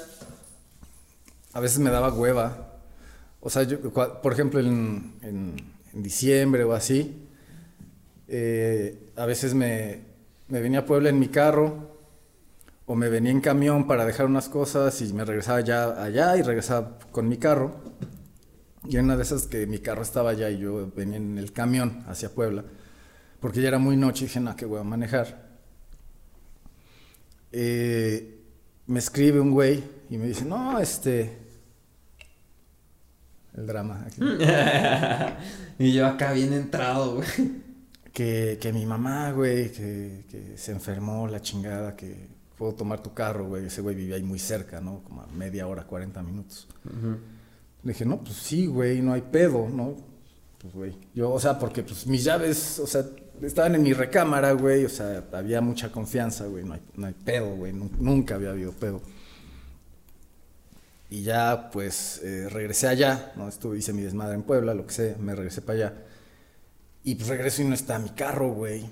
[1.52, 2.70] a veces me daba hueva.
[3.42, 5.56] O sea, yo, por ejemplo, en, en-
[5.94, 7.18] en diciembre o así,
[8.30, 10.00] eh, a veces me,
[10.48, 11.91] me venía a Puebla en mi carro
[12.92, 16.42] o me venía en camión para dejar unas cosas y me regresaba ya allá y
[16.42, 17.80] regresaba con mi carro.
[18.86, 22.04] Y una de esas que mi carro estaba allá y yo venía en el camión
[22.10, 22.66] hacia Puebla,
[23.40, 25.52] porque ya era muy noche y dije, no, que voy a manejar.
[27.54, 28.42] Eh,
[28.88, 31.38] me escribe un güey y me dice, no, este...
[33.56, 34.06] El drama.
[34.06, 34.20] aquí.
[35.80, 37.28] y yo acá bien entrado, güey.
[38.12, 42.31] Que, que mi mamá, güey, que, que se enfermó, la chingada, que
[42.62, 43.66] puedo tomar tu carro, güey.
[43.66, 45.02] Ese güey vivía ahí muy cerca, ¿no?
[45.04, 46.68] Como a media hora, 40 minutos.
[47.84, 49.96] Le dije, no, pues sí, güey, no hay pedo, ¿no?
[50.60, 53.04] Pues, güey, yo, o sea, porque pues mis llaves, o sea,
[53.42, 57.14] estaban en mi recámara, güey, o sea, había mucha confianza, güey, no hay, no hay
[57.14, 59.02] pedo, güey, nu- nunca había habido pedo.
[61.10, 63.48] Y ya, pues, eh, regresé allá, ¿no?
[63.50, 65.94] Estuve, hice mi desmadre en Puebla, lo que sé, me regresé para allá.
[67.04, 68.86] Y pues regreso y no está mi carro, güey.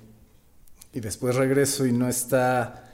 [0.92, 2.89] Y después regreso y no está,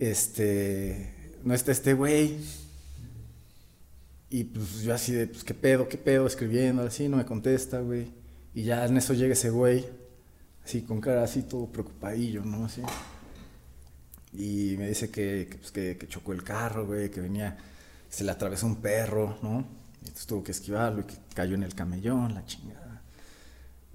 [0.00, 1.12] este,
[1.44, 2.38] no está este güey.
[4.30, 7.80] Y pues yo así de, pues qué pedo, qué pedo, escribiendo, así, no me contesta,
[7.80, 8.06] güey.
[8.54, 9.86] Y ya en eso llega ese güey,
[10.64, 12.64] así con cara así todo preocupadillo, ¿no?
[12.64, 12.82] Así.
[14.32, 17.58] Y me dice que, que, pues, chocó el carro, güey, que venía,
[18.08, 19.66] se le atravesó un perro, ¿no?
[20.02, 23.02] Y entonces tuvo que esquivarlo y que cayó en el camellón, la chingada.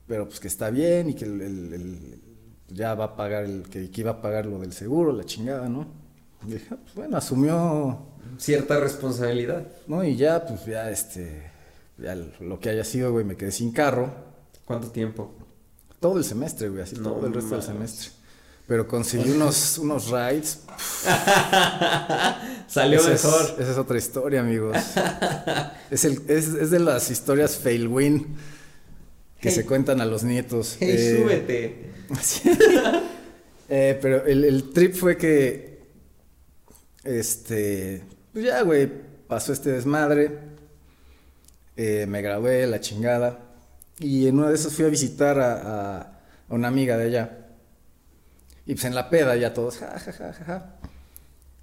[0.07, 2.21] Pero pues que está bien y que el-
[2.69, 5.67] ya va a pagar, el, que, que iba a pagar lo del seguro, la chingada,
[5.69, 5.87] ¿no?
[6.47, 7.99] Y dije, ah, pues bueno, asumió
[8.37, 9.65] Cierta responsabilidad.
[9.87, 10.03] ¿no?
[10.03, 11.49] Y ya, pues ya, este,
[11.97, 14.11] ya lo que haya sido, güey, me quedé sin carro.
[14.65, 15.31] ¿Cuánto tiempo?
[15.99, 18.09] Todo el semestre, güey, así No todo el resto del semestre.
[18.67, 20.63] Pero conseguí unos, unos rides.
[22.67, 23.55] Salió Esa es- mejor.
[23.59, 24.75] esa es otra historia, amigos.
[25.91, 28.35] es, el, es, es de las historias fail win
[29.45, 29.55] que Hey.
[29.55, 30.77] se cuentan a los nietos.
[30.79, 31.75] Hey, Eh, súbete.
[33.67, 35.79] Eh, pero el, el trip fue que.
[37.03, 38.03] Este.
[38.33, 38.89] Pues ya, güey.
[39.27, 40.31] Pasó este desmadre.
[41.77, 43.39] eh, me gradué, la chingada.
[43.99, 46.01] Y en una de esas fui a visitar a, a-
[46.47, 47.47] a una amiga de allá.
[48.67, 49.77] Y pues en la peda ya todos.
[49.77, 50.75] Ja, ja, ja, ja, ja.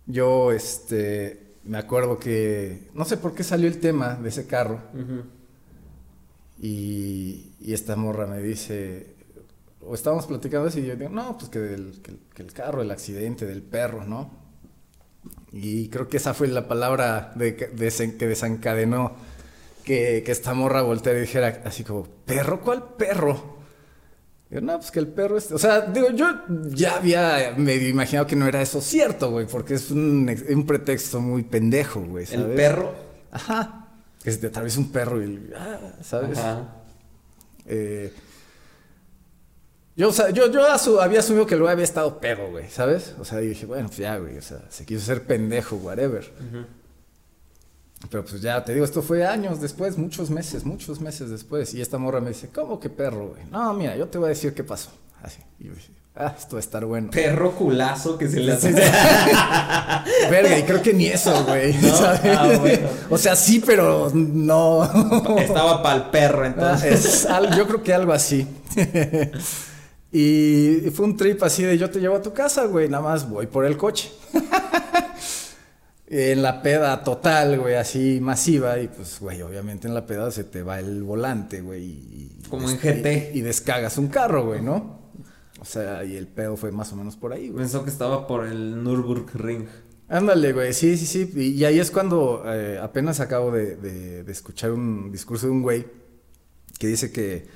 [0.07, 1.55] Yo, este.
[1.65, 2.89] Me acuerdo que.
[2.95, 4.83] No sé por qué salió el tema de ese carro.
[4.93, 5.23] Ujú.
[6.63, 9.17] Y, y esta morra me dice,
[9.81, 12.53] o estábamos platicando así, y yo digo, no, pues que, del, que, el- que el
[12.53, 14.31] carro, el accidente del perro, ¿no?
[15.53, 19.13] Y creo que esa fue la palabra de, que- desen- que desencadenó
[19.85, 22.61] que, que esta morra volteara y dijera así como, ¿perro?
[22.61, 23.59] ¿Cuál perro?
[24.49, 25.51] Digo, no, pues que el perro es...
[25.51, 26.27] O sea, digo, yo
[26.69, 31.21] ya había medio imaginado que no era eso cierto, güey, porque es un, un pretexto
[31.21, 32.57] muy pendejo, güey, El ¿sabes?
[32.57, 32.93] perro.
[33.33, 33.82] Ajá.
[34.23, 35.51] Que se te atraviesa un perro y...
[35.57, 36.39] ah, ¿Sabes?
[37.67, 38.13] Eh,
[39.97, 42.69] yo, o sea, yo, yo asu- había asumido que el güey había estado pedo, güey,
[42.71, 43.15] ¿sabes?
[43.19, 46.33] O sea, y dije, bueno, pues ya, güey, o sea, se quiso ser pendejo, whatever.
[48.11, 51.73] Pero pues ya, te digo, esto fue años después, muchos meses, muchos meses después.
[51.75, 53.45] Y esta morra me dice, ¿cómo que perro, güey?
[53.51, 54.91] No, mira, yo te voy a decir qué pasó.
[55.23, 55.41] Así.
[55.61, 57.11] Y yo dije, Ah, esto va a estar bueno.
[57.11, 58.71] Perro culazo que se le hace.
[60.31, 61.73] Verga, y creo que ni eso, güey.
[61.75, 61.89] ¿No?
[62.25, 62.89] Ah, bueno.
[63.09, 64.85] O sea, sí, pero no.
[65.39, 67.05] Estaba pa'l perro Ah, entonces.
[67.25, 68.47] es yo creo que algo así.
[70.13, 73.29] y fue un trip así de yo te llevo a tu casa, güey, nada más
[73.29, 74.13] voy por el coche.
[76.09, 80.45] en la peda total, güey, así masiva y pues, güey, obviamente en la peda se
[80.45, 81.83] te va el volante, güey.
[81.85, 83.31] y- Como en GT.
[83.33, 85.01] Y, y descagas un carro, güey, ¿no?
[85.63, 87.63] O sea, y el pedo fue más o menos por ahí, güey.
[87.63, 89.69] Pensó que estaba por el Nürburgring.
[90.09, 91.31] Ándale, güey, sí, sí, sí.
[91.37, 95.53] Y, y ahí es cuando eh, apenas acabo de, de- de escuchar un discurso de
[95.53, 95.87] un güey
[96.81, 97.47] que dice que,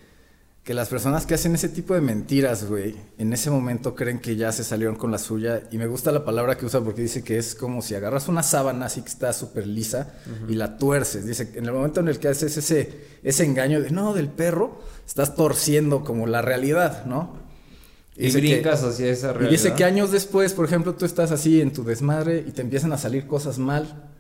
[0.63, 4.37] que las personas que hacen ese tipo de mentiras, güey, en ese momento creen que
[4.37, 5.65] ya se salieron con la suya.
[5.73, 8.45] Y me gusta la palabra que usa porque dice que es como si agarras una
[8.45, 10.15] sábana así que está súper lisa
[10.49, 11.27] y la tuerces.
[11.27, 14.29] Dice que en el momento en el que haces ese, ese engaño de no, del
[14.29, 17.45] perro, estás torciendo como la realidad, ¿no?
[18.17, 19.51] Y Dice que- brincas hacia esa y realidad.
[19.51, 22.93] dice que años después, por ejemplo, tú estás así en tu desmadre y te empiezan
[22.93, 24.11] a salir cosas mal.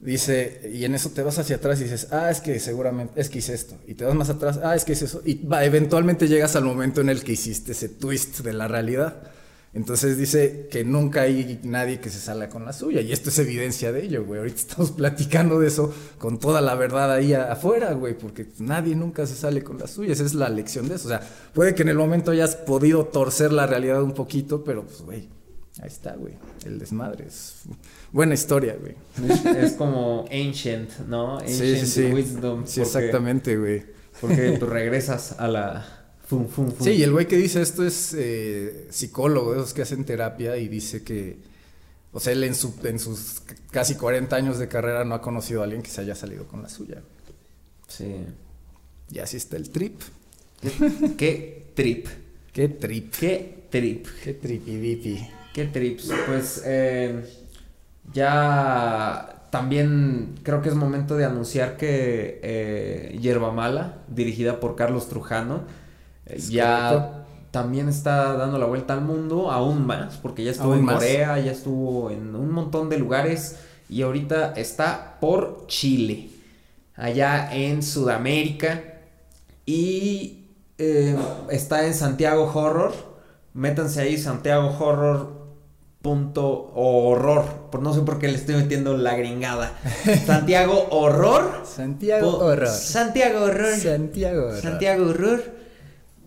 [0.00, 3.30] Dice, y en eso te vas hacia atrás y dices, ah, es que seguramente, es
[3.30, 3.76] que hice esto.
[3.86, 5.22] Y te vas más atrás, ah, es que hice eso.
[5.24, 9.22] Y va, eventualmente llegas al momento en el que hiciste ese twist de la realidad.
[9.74, 13.00] Entonces dice que nunca hay nadie que se salga con la suya.
[13.00, 14.38] Y esto es evidencia de ello, güey.
[14.38, 18.16] Ahorita estamos platicando de eso con toda la verdad ahí afuera, güey.
[18.16, 20.12] Porque nadie nunca se sale con la suya.
[20.12, 21.06] Esa es la lección de eso.
[21.06, 21.20] O sea,
[21.52, 25.28] puede que en el momento hayas podido torcer la realidad un poquito, pero pues, güey,
[25.80, 26.34] ahí está, güey.
[26.64, 27.26] El desmadre.
[27.26, 27.62] Es
[28.12, 28.94] buena historia, güey.
[29.58, 31.38] Es, como ancient, ¿no?
[31.38, 32.64] Ancient wisdom.
[32.64, 33.82] Sí, porque- exactamente, güey.
[34.20, 36.03] Porque tú regresas a la.
[36.34, 36.84] Fum, fum, fum.
[36.84, 40.56] Sí, y el güey que dice esto es eh, psicólogo, de esos que hacen terapia,
[40.56, 41.38] y dice que,
[42.12, 45.60] o sea, él en, su, en sus casi 40 años de carrera no ha conocido
[45.60, 47.02] a alguien que se haya salido con la suya.
[47.86, 48.16] Sí.
[49.12, 50.00] Y así está el trip.
[50.60, 52.08] ¿Qué, qué trip?
[52.52, 53.14] ¿Qué trip?
[53.14, 54.06] ¿Qué trip?
[54.24, 55.28] ¿Qué tripidipi?
[55.52, 56.10] ¿Qué trips?
[56.26, 57.22] Pues eh,
[58.12, 65.08] ya también creo que es momento de anunciar que eh, Yerba Mala, dirigida por Carlos
[65.08, 65.62] Trujano,
[66.26, 67.16] Es ya correcto.
[67.50, 70.96] también está dando la vuelta al mundo, aún más, porque ya estuvo en más.
[70.96, 73.56] Corea, ya estuvo en un montón de lugares
[73.88, 76.30] y ahorita está por Chile,
[76.96, 78.82] allá en Sudamérica
[79.66, 80.46] y
[80.78, 81.16] eh,
[81.50, 82.92] está en Santiago Horror.
[83.52, 85.44] Métanse ahí, Santiago Horror.
[86.02, 87.46] Punto horror.
[87.70, 89.72] Por no sé por qué le estoy metiendo la gringada.
[90.26, 91.62] Santiago Horror.
[91.64, 92.68] Santiago pu- Horror.
[92.68, 93.74] Santiago Horror.
[93.74, 94.60] Santiago Horror.
[94.60, 95.42] Santiago Horror.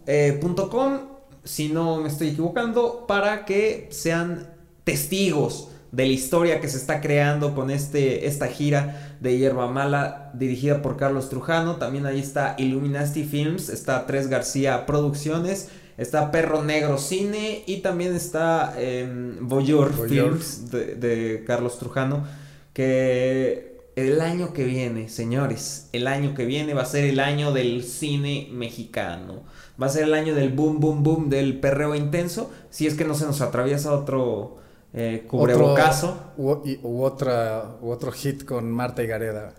[0.07, 0.39] Eh,
[0.71, 0.99] com,
[1.43, 4.47] si no me estoy equivocando, para que sean
[4.83, 10.31] testigos de la historia que se está creando con este, esta gira de Hierba Mala
[10.33, 11.77] dirigida por Carlos Trujano.
[11.77, 18.15] También ahí está Illuminati Films, está Tres García Producciones, está Perro Negro Cine y también
[18.15, 20.37] está eh, Voyeur Voyeur.
[20.37, 22.25] Films de, de Carlos Trujano.
[22.73, 27.51] Que el año que viene, señores, el año que viene va a ser el año
[27.51, 29.43] del cine mexicano.
[29.81, 32.49] Va a ser el año del boom, boom, boom, del perreo intenso.
[32.69, 34.57] Si es que no se nos atraviesa otro
[34.93, 36.17] eh, cubrebocazo.
[36.37, 39.53] Otro- u, y- u otra, u otro hit con Marta y Gareda.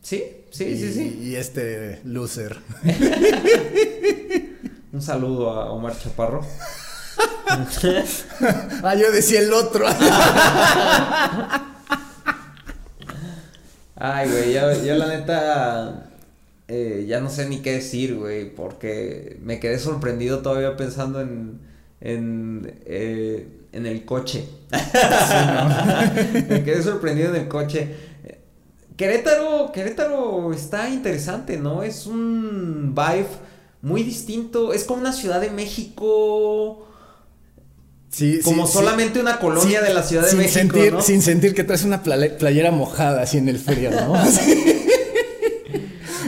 [0.00, 1.18] Sí, sí, y, sí, sí.
[1.22, 2.56] Y este loser.
[4.92, 6.42] Un saludo a Omar Chaparro.
[8.82, 9.86] ah, yo decía el otro.
[13.96, 16.10] Ay, güey, yo, yo la neta
[16.68, 21.60] eh, ya no sé ni qué decir, güey, porque me quedé sorprendido todavía pensando en,
[22.00, 24.44] en, eh, en el coche.
[26.48, 27.94] me quedé sorprendido en el coche.
[28.96, 31.82] Querétaro, Querétaro está interesante, ¿no?
[31.82, 33.26] Es un vibe
[33.82, 36.86] muy distinto, es como una ciudad de México,
[38.14, 41.02] Sí, como sí, solamente una colonia de la ciudad de sin México, sentir, ¿no?
[41.02, 44.14] Sin sentir que traes una playera mojada así en el frío, ¿no?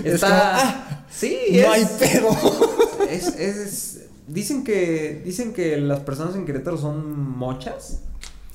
[0.06, 2.28] Es Está, como, ah, sí, no es- hay pedo.
[3.10, 8.00] Es, es- dicen que dicen que las personas en Querétaro son mochas.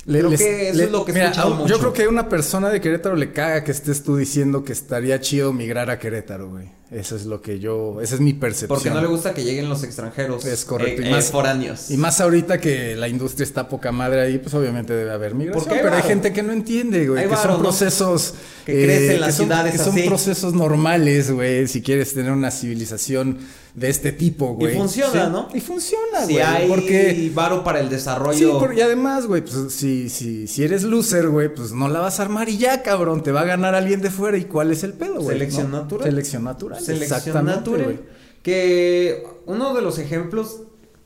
[0.06, 1.68] Le- Creo les- que eso le- es lo que he mira, escuchado mucho.
[1.68, 4.74] Yo creo que a una persona de Querétaro le caga que estés tú diciendo que
[4.74, 6.70] estaría chido migrar a Querétaro, güey.
[6.92, 8.68] Eso es lo que yo, esa es mi percepción.
[8.68, 10.44] Porque no le gusta que lleguen los extranjeros.
[10.44, 11.90] Es correcto, eh, y eh, más- foráneos.
[11.90, 15.64] Y más ahorita que la industria está poca madre ahí, pues obviamente debe haber migración.
[15.64, 17.22] Porque hay pero hay gente que no entiende, güey.
[17.22, 17.60] Hay Que varo, son ¿no?
[17.64, 18.34] procesos.
[18.34, 21.68] eh, Que crecen que las son- ciudades Que son procesos normales, güey.
[21.70, 23.38] Si quieres tener una civilización
[23.74, 24.76] de este tipo, güey.
[24.76, 25.32] funciona, Sí.
[25.32, 25.48] ¿no?
[25.54, 26.44] Y funciona, si güey.
[26.46, 27.32] hay Porque.
[27.34, 28.60] varo para el Sí, desarrollo.
[28.60, 32.20] por- y además, güey, pues si, si, si eres loser, güey, pues no la vas
[32.20, 33.24] a armar y ya, cabrón.
[33.24, 34.38] Te va a ganar alguien de fuera.
[34.38, 35.38] ¿Y cuál es el pedo, güey?
[35.38, 35.78] Selección ¿No?
[35.84, 36.08] natural.
[36.10, 36.81] Selección natural.
[36.86, 38.02] Selección natural.
[38.44, 40.62] Que uno de los ejemplos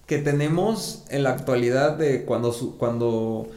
[0.05, 3.49] que tenemos en la actualidad de cuando su, cuando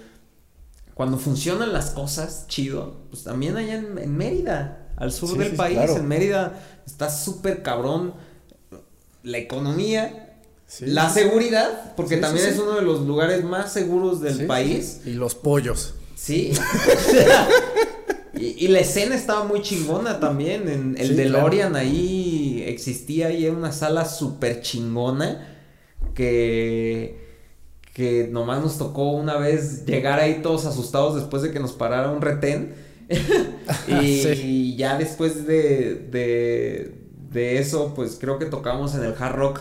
[0.94, 5.50] cuando funcionan las cosas chido, pues también allá en, en Mérida, al sur Sí, del
[5.52, 5.96] sí, país, claro.
[5.96, 8.14] en Mérida está súper cabrón
[9.22, 10.24] la economía,
[10.66, 14.46] Sí, la seguridad, porque Sí, también sí, es uno de los lugares más seguros del
[14.46, 15.00] país.
[15.06, 15.94] Y los pollos.
[16.16, 16.52] Sí.
[18.38, 20.68] y, y la escena estaba muy chingona también.
[20.68, 25.56] En el Sí, DeLorean ahí existía ahí una sala súper chingona
[26.14, 27.26] que
[27.94, 32.12] que nomás nos tocó una vez llegar ahí todos asustados después de que nos parara
[32.12, 32.74] un retén.
[33.88, 34.28] y, Sí.
[34.44, 36.94] y ya después de, de,
[37.32, 39.60] de eso, pues creo que tocamos en el Hard Rock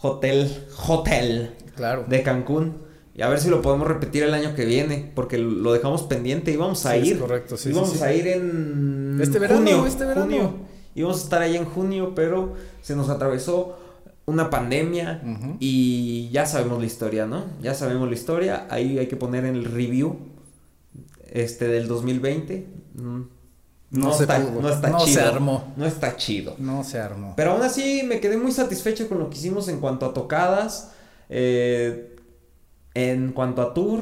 [0.00, 0.50] Hotel,
[0.88, 2.04] Hotel Claro.
[2.08, 2.87] de Cancún.
[3.18, 6.52] Y a ver si lo podemos repetir el año que viene, porque lo dejamos pendiente.
[6.52, 7.18] Íbamos a Sí, es ir.
[7.18, 8.02] correcto, sí, sí, íbamos sí.
[8.04, 10.22] a ir en Este verano, junio, este verano.
[10.26, 10.54] junio.
[10.94, 13.76] Íbamos a estar ahí en junio, pero se nos atravesó
[14.26, 15.20] una pandemia
[15.58, 17.44] y ya sabemos la historia, ¿no?
[17.60, 18.66] Ya sabemos la historia.
[18.70, 20.16] Ahí hay que poner en el review
[21.32, 22.66] este del 2020.
[22.94, 23.20] Mm,
[23.90, 25.72] No está, no está No se armó.
[25.76, 26.54] No está chido.
[26.58, 27.34] No se armó.
[27.36, 30.92] Pero aún así me quedé muy satisfecho con lo que hicimos en cuanto a tocadas,
[31.30, 32.14] eh,
[33.02, 34.00] en cuanto a tour.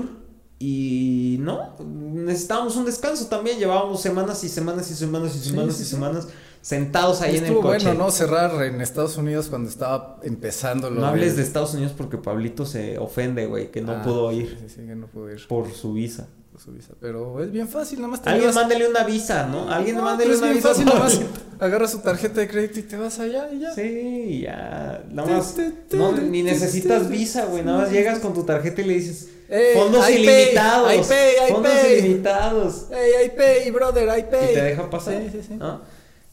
[0.59, 3.59] Y no, necesitábamos un descanso también.
[3.59, 5.91] Llevábamos semanas y semanas y semanas y semanas sí, y sí.
[5.91, 6.29] semanas
[6.63, 7.63] sentados ahí en el coche.
[7.85, 8.11] bueno, ¿no?
[8.11, 12.17] Cerrar en Estados Unidos cuando estaba empezando lo No hables del- de Estados Unidos porque
[12.17, 15.47] Pablito se ofende, güey, que no Ah, pudo ir Sí, sí, que no pudo ir
[15.47, 16.27] por su visa.
[16.59, 16.93] Su visa.
[17.01, 19.71] Pero es bien fácil, nada más te Alguien mándele una visa, ¿no?
[19.71, 20.69] Alguien No, mándele es una bien visa.
[20.71, 21.21] fácil, a nada más
[21.59, 23.75] agarras su tarjeta de crédito y te vas allá y ya.
[23.75, 25.05] Sí, ya.
[25.11, 25.55] Nada más.
[25.55, 27.63] te- te- No, ni necesitas visa, güey.
[27.65, 29.29] Nada más llegas con tu tarjeta y le dices.
[29.49, 30.93] Eh, fondos I pay, ilimitados.
[30.93, 31.99] I pay, I fondos pay".
[31.99, 32.87] ilimitados.
[32.91, 34.51] Hey, I pay, brother, I pay.
[34.51, 35.15] Y te deja pasar.
[35.23, 35.55] Sí, sí, sí.
[35.55, 35.81] ¿no?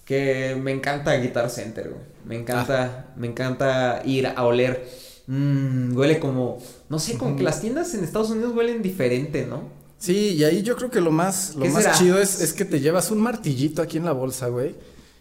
[0.03, 2.01] Que me encanta Guitar Center, güey.
[2.25, 3.13] Me encanta, Ah.
[3.15, 4.83] me encanta ir a oler.
[5.27, 6.57] Mm, huele como.
[6.89, 9.69] No sé, como que las tiendas en Estados Unidos huelen diferente, ¿no?
[10.03, 11.95] Sí, y ahí yo creo que lo más, lo ¿Qué más será?
[11.97, 14.75] chido es, es que te llevas un martillito aquí en la bolsa, güey.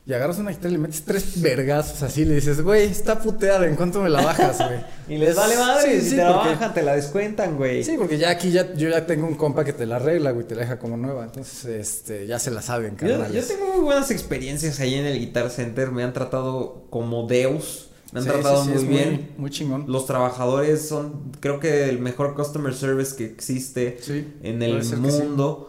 [0.05, 3.65] Y agarras una guitarra y le metes tres vergazos así, le dices, güey, está puteada,
[3.69, 4.81] ¿en cuánto me la bajas, güey?
[5.09, 7.85] Y les vale madre, Sí, si sí, te la bajan, te la descuentan, güey.
[7.85, 10.45] Sí, porque ya aquí ya, yo ya tengo un compa que te la arregla, güey,
[10.45, 11.23] te la deja como nueva.
[11.23, 13.47] Entonces, este, ya se la saben, Yo, yo carnales.
[13.47, 15.93] tengo muy buenas experiencias ahí en el Guitar Center.
[15.93, 17.91] Me han tratado como Deus.
[18.13, 19.31] Me han Sí, tratado sí, sí, muy bien.
[19.39, 19.85] Muy chingón.
[19.89, 23.99] Los trabajadores son, creo que, el mejor customer service que existe
[24.43, 25.23] en el ser que sí.
[25.23, 25.69] mundo.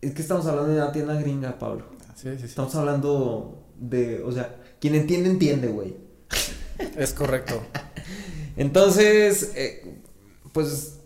[0.00, 1.84] Es que estamos hablando de una tienda gringa, Pablo.
[2.14, 2.44] Sí, sí, sí.
[2.46, 5.96] Estamos hablando de, o sea, quien entiende, entiende, güey.
[6.96, 7.60] Es correcto.
[8.56, 9.94] Entonces, eh,
[10.52, 10.98] pues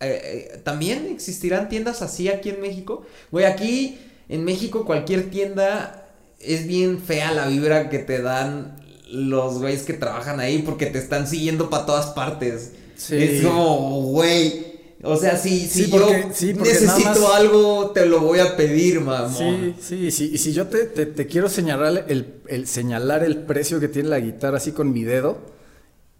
[0.00, 3.04] eh, eh, también existirán tiendas así aquí en México.
[3.32, 3.98] Güey, aquí
[4.28, 6.07] en México cualquier tienda
[6.40, 8.76] es bien fea la vibra que te dan
[9.10, 12.72] los güeyes que trabajan ahí porque te están siguiendo para todas partes.
[12.96, 13.16] Sí.
[13.16, 14.66] Es como, güey.
[15.04, 19.00] O sea, si, si Sí, yo sí, necesito más- algo, te lo voy a pedir,
[19.00, 19.76] mamón.
[19.80, 20.30] Sí, sí, sí.
[20.34, 24.08] Y si yo te, te, te quiero señalar el, el señalar el precio que tiene
[24.08, 25.38] la guitarra así con mi dedo,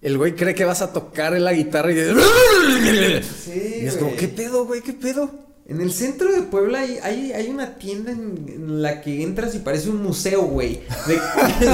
[0.01, 1.97] el güey cree que vas a tocar la guitarra y,
[3.23, 4.14] Sí, y es como.
[4.14, 4.81] ¿qué pedo, güey?
[4.81, 5.48] ¿Qué pedo?
[5.69, 9.55] En el centro de Puebla hay, hay, hay una tienda en, en la que entras
[9.55, 10.81] y parece un museo, güey.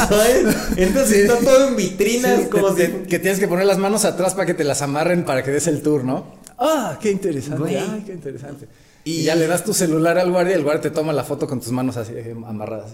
[0.09, 0.57] ¿Sabes?
[0.77, 2.93] Entras y está todo en vitrinas, Sí, como te- si...
[2.93, 5.51] te- que tienes que poner las manos atrás para que te las amarren para que
[5.53, 6.27] des el tour, ¿no?
[6.59, 7.59] Ah, qué interesante.
[7.61, 7.77] Güey.
[7.77, 8.67] Ay, qué interesante.
[9.05, 11.23] Y- Y, ya le das tu celular al guardia y el guardia te toma la
[11.25, 12.93] foto con tus manos así eh, amarradas.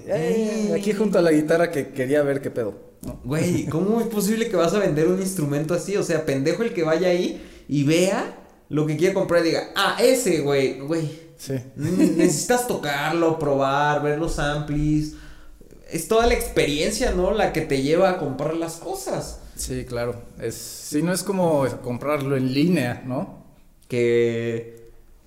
[0.75, 2.75] Aquí junto a la guitarra que quería ver qué pedo.
[3.07, 3.21] ¿no?
[3.25, 5.97] Güey, ¿cómo es posible que vas a vender un instrumento así?
[5.97, 8.37] O sea, pendejo el que vaya ahí y vea
[8.71, 11.11] lo que quiere comprar diga, ah, ese, güey, güey.
[11.37, 11.55] Sí.
[11.77, 15.17] Necesitas tocarlo, probar, ver los amplis.
[15.91, 17.33] Es toda la experiencia, ¿no?
[17.33, 19.41] La que te lleva a comprar las cosas.
[19.57, 20.23] Sí, claro.
[20.41, 23.45] Es, sí, no es como comprarlo en línea, ¿no?
[23.89, 24.80] Que,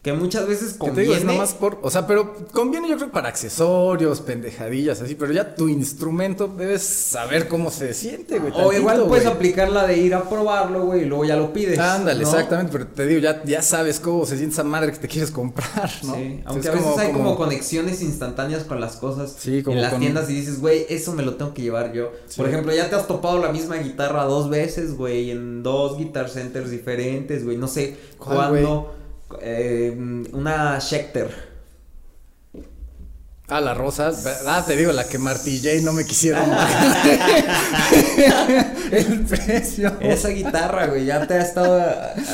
[0.03, 1.01] que muchas veces Que te conviene.
[1.01, 1.79] digo, es nomás por.
[1.81, 6.83] O sea, pero conviene yo creo para accesorios, pendejadillas, así, pero ya tu instrumento debes
[6.83, 8.51] saber cómo se siente, güey.
[8.51, 9.35] o tantito, igual puedes güey.
[9.35, 11.79] aplicar la de ir a probarlo, güey, y luego ya lo pides.
[11.79, 12.29] Ándale, ¿no?
[12.29, 15.31] exactamente, pero te digo, ya, ya sabes cómo se siente esa madre que te quieres
[15.31, 16.15] comprar, ¿no?
[16.15, 19.77] Sí, Entonces, aunque a es veces hay como, conexiones instantáneas con las cosas Sí, como
[19.77, 22.11] en las con- tiendas y dices, güey, eso me lo tengo que llevar yo.
[22.27, 22.41] Sí.
[22.41, 26.29] Por ejemplo, ya te has topado la misma guitarra dos veces, güey, en dos guitar
[26.29, 28.95] centers diferentes, güey, no sé ¿Cuál, cuándo.
[29.41, 29.95] Eh,
[30.31, 31.53] una Schecter.
[33.49, 34.11] Ah, la rosa.
[34.47, 36.49] Ah, te digo, la que martillé y no me quisieron
[38.91, 39.91] el precio.
[39.99, 41.79] Esa guitarra, güey, ya te ha estado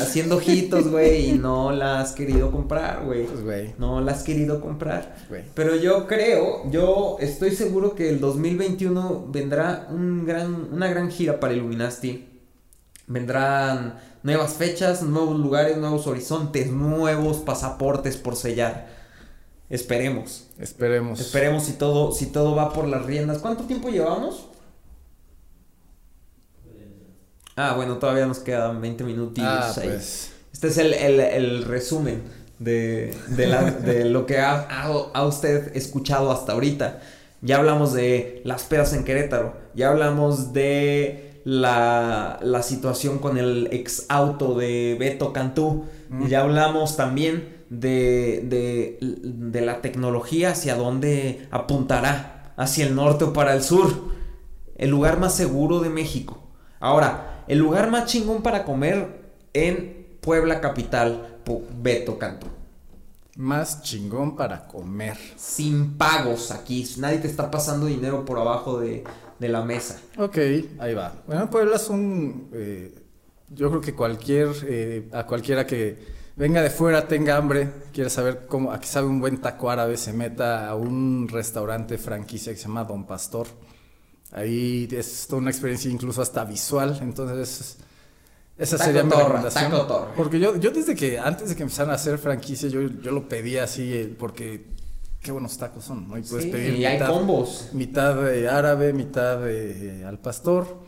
[0.00, 3.26] haciendo ojitos, güey, y no la has querido comprar, güey.
[3.26, 3.74] Pues, güey.
[3.76, 5.16] No la has querido comprar.
[5.28, 5.42] Güey.
[5.52, 11.40] Pero yo creo, yo estoy seguro que el 2021 vendrá un gran, una gran gira
[11.40, 12.28] para Illuminati.
[13.08, 18.88] Vendrán nuevas fechas, nuevos lugares, nuevos horizontes, nuevos pasaportes por sellar.
[19.68, 20.48] Esperemos.
[20.58, 21.20] Esperemos.
[21.20, 23.38] Esperemos si todo, si todo va por las riendas.
[23.38, 24.46] ¿Cuánto tiempo llevamos?
[27.56, 30.32] Ah, bueno, todavía nos quedan 20 minutos Ah, pues.
[30.52, 32.22] Este es el, el- el resumen
[32.58, 37.00] de, de, la- de lo que ha, ha- ha usted escuchado hasta ahorita.
[37.42, 39.54] Ya hablamos de las pedas en Querétaro.
[39.74, 45.84] Ya hablamos de la, la situación con el ex auto de Beto Cantú.
[46.08, 46.26] Mm.
[46.26, 52.52] Ya hablamos también de, de, de la tecnología hacia dónde apuntará.
[52.56, 53.90] Hacia el norte o para el sur.
[54.76, 56.48] El lugar más seguro de México.
[56.78, 59.20] Ahora, el lugar más chingón para comer
[59.52, 61.38] en Puebla capital,
[61.82, 62.46] Beto Cantú.
[63.36, 65.16] Más chingón para comer.
[65.36, 66.86] Sin pagos aquí.
[66.98, 69.04] Nadie te está pasando dinero por abajo de,
[69.40, 69.98] de la mesa.
[70.18, 70.38] Ok,
[70.78, 71.14] ahí va.
[71.26, 72.48] Bueno, Puebla son.
[72.52, 72.94] eh,
[73.48, 74.48] yo creo que cualquier.
[74.64, 75.98] eh, a cualquiera que
[76.36, 78.70] venga de fuera, tenga hambre, quiera saber cómo.
[78.72, 82.68] A qué sabe un buen taco árabe, se meta a un restaurante franquicia que se
[82.68, 83.48] llama Don Pastor.
[84.32, 86.98] Ahí es toda una experiencia incluso hasta visual.
[87.02, 87.78] Entonces.
[88.58, 89.70] Esa Taco sería mi recomendación.
[89.70, 90.08] taco.
[90.14, 93.26] Porque yo, yo desde que, antes de que empezaran a hacer franquicia, yo, yo lo
[93.26, 94.66] pedía así, eh, porque
[95.22, 96.18] qué buenos tacos son, ¿no?
[96.18, 97.68] Y puedes Sí, pedir y hay combos.
[97.72, 100.78] mitad eh, árabe, mitad eh, al pastor.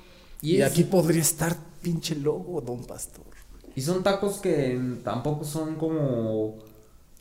[0.41, 3.25] Y Y, es- aquí podría estar pinche logo, don pastor.
[3.75, 6.59] Y son tacos que tampoco son como.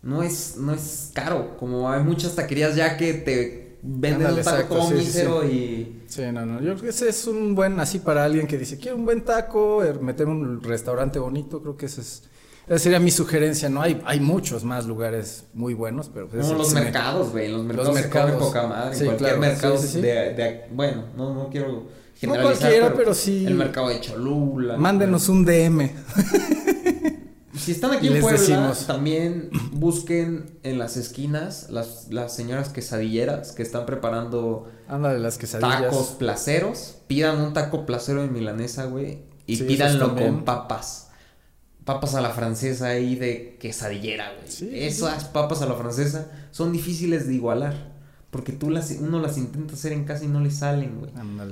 [0.04, 1.58] No es, no es caro.
[1.58, 6.04] Como hay muchas taquerías ya que te venden Ándale, un taco exacto, sí, sí, y.
[6.08, 6.60] Sí, no, no.
[6.60, 9.24] Yo creo que ese es un buen, así para alguien que dice, quiero un buen
[9.24, 12.24] taco, eh, meter un restaurante bonito, creo que ese es.
[12.76, 13.82] Esa sería mi sugerencia, ¿no?
[13.82, 16.28] Hay, hay muchos más lugares muy buenos, pero...
[16.30, 17.52] pues ese los mercados, güey.
[17.52, 18.48] Los mercados, Los se comen mercados.
[18.48, 18.96] poca madre.
[18.98, 20.00] Sí, cualquier claro, mercado sí.
[20.02, 22.60] De, de- Bueno, no, no quiero generalizar.
[22.60, 23.46] cualquiera, pero sí.
[23.46, 24.78] El mercado de Cholula.
[24.78, 25.90] Mándenos un DM.
[27.58, 28.88] Si están aquí en Puebla, decimos.
[28.88, 35.82] también busquen en las esquinas las, las señoras quesadilleras que están preparando Ándale, las quesadillas.
[35.84, 36.96] tacos placeros.
[37.08, 39.20] Pidan un taco placero de milanesa, güey.
[39.46, 41.10] Y pídanlo con papas.
[41.86, 44.52] Papas a la francesa ahí de quesadillera, güey.
[44.52, 47.92] Sí, Esas papas a la francesa son difíciles de igualar.
[48.30, 51.12] Porque tú las, uno las intenta hacer en casa y no le salen, güey.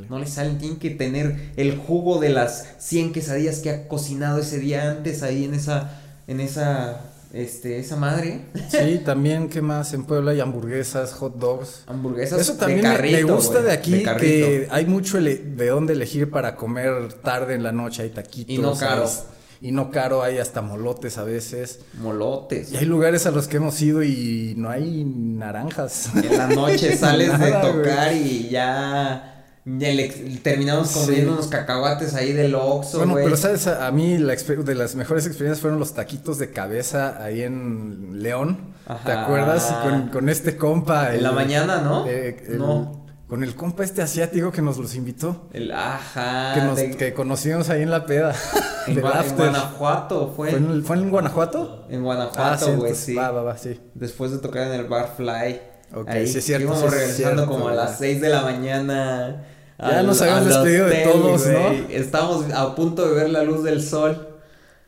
[0.10, 4.40] No le salen, tienen que tener el jugo de las 100 quesadillas que ha cocinado
[4.40, 7.02] ese día antes ahí en esa, en esa,
[7.34, 8.46] este, esa madre.
[8.70, 9.94] Sí, también, ¿qué más?
[9.94, 11.84] En Puebla hay hamburguesas, hot dogs.
[11.88, 15.92] Hamburguesas Eso también me- carrito, me gusta güey, de aquí que hay mucho de dónde
[15.92, 18.56] elegir para comer tarde en la noche, hay taquitos.
[18.56, 19.10] Y no caro.
[19.62, 21.80] Y no caro, hay hasta molotes a veces.
[22.02, 22.72] Molotes.
[22.72, 26.10] Y hay lugares a los que hemos ido y no hay naranjas.
[26.16, 29.46] En la noche sales de tocar y ya,
[30.42, 31.00] terminamos Sí.
[31.06, 34.96] comiendo unos cacahuates ahí del Oxxo, Bueno, pero sabes, a, a mí la de las
[34.96, 38.74] mejores experiencias fueron los taquitos de cabeza ahí en León.
[39.06, 39.66] ¿Te acuerdas?
[39.84, 41.14] Con, con este compa.
[41.14, 42.08] En la mañana, ¿no?
[42.08, 42.99] eh, el- No.
[43.30, 45.48] Con el compa este asiático que nos los invitó.
[45.54, 46.54] El ajá.
[46.56, 48.34] que, nos, de- que conocimos ahí en la peda.
[48.88, 49.24] en, Gua-.
[49.38, 50.50] Guanajuato fue.
[50.50, 51.86] ¿Fue en, fue Guanajuato?
[51.90, 53.14] En Ah, Guanajuato, sí, güey, sí.
[53.14, 53.80] Va, va, va, sí.
[53.94, 55.62] Después de tocar en el bar Fly.
[55.94, 58.42] Ok, ahí, sí es cierto, Íbamos sí regresando cierto, como a las 6 de la
[58.42, 59.46] mañana.
[59.80, 61.70] Ya nos habíamos despedido de todos, ¿no?
[61.90, 64.28] Estábamos a punto de ver la luz del sol.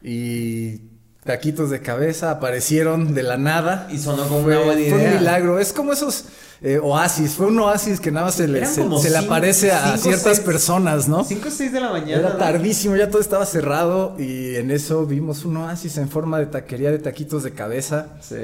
[0.01, 0.81] Y
[1.23, 3.87] taquitos de cabeza aparecieron de la nada.
[3.91, 5.11] Y sonó como Fue, una buena fue idea.
[5.11, 5.59] un milagro.
[5.59, 6.25] Es como esos
[6.61, 7.33] eh, oasis.
[7.33, 9.71] Fue un oasis que nada más se le, Eran se, como se le cinco- aparece
[9.71, 11.23] a ciertas seis- personas, ¿no?
[11.23, 12.19] 5 o 6 de la mañana.
[12.19, 16.45] Era tardísimo, ya todo estaba cerrado y en eso vimos un oasis en forma de
[16.45, 18.17] taquería de taquitos de cabeza.
[18.21, 18.35] Sí.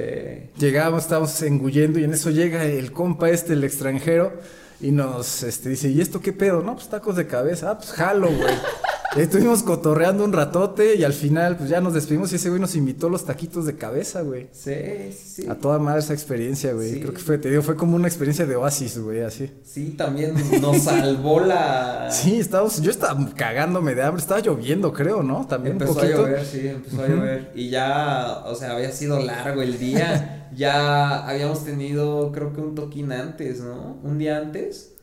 [0.58, 4.34] Llegamos, estábamos engullendo y en eso llega el compa este, el extranjero,
[4.80, 6.62] y nos este, dice, ¿y esto qué pedo?
[6.62, 7.72] No, pues tacos de cabeza.
[7.72, 8.54] Ah, pues jalo, güey.
[9.18, 12.76] Estuvimos cotorreando un ratote y al final pues ya nos despedimos y ese güey nos
[12.76, 14.48] invitó los taquitos de cabeza, güey.
[14.52, 15.48] Sí, sí.
[15.48, 16.94] A toda madre esa experiencia, güey.
[16.94, 17.00] Sí.
[17.00, 19.52] Creo que fue, te digo, fue como una experiencia de oasis, güey, así.
[19.64, 22.10] Sí, también nos salvó la.
[22.12, 25.48] Sí, estábamos, yo estaba cagándome de hambre, estaba lloviendo, creo, ¿no?
[25.48, 27.52] También Empezó un a llover, sí, empezó a llover.
[27.56, 30.50] Y ya, o sea, había sido largo el día.
[30.56, 34.00] ya habíamos tenido, creo que un toquín antes, ¿no?
[34.04, 34.94] Un día antes.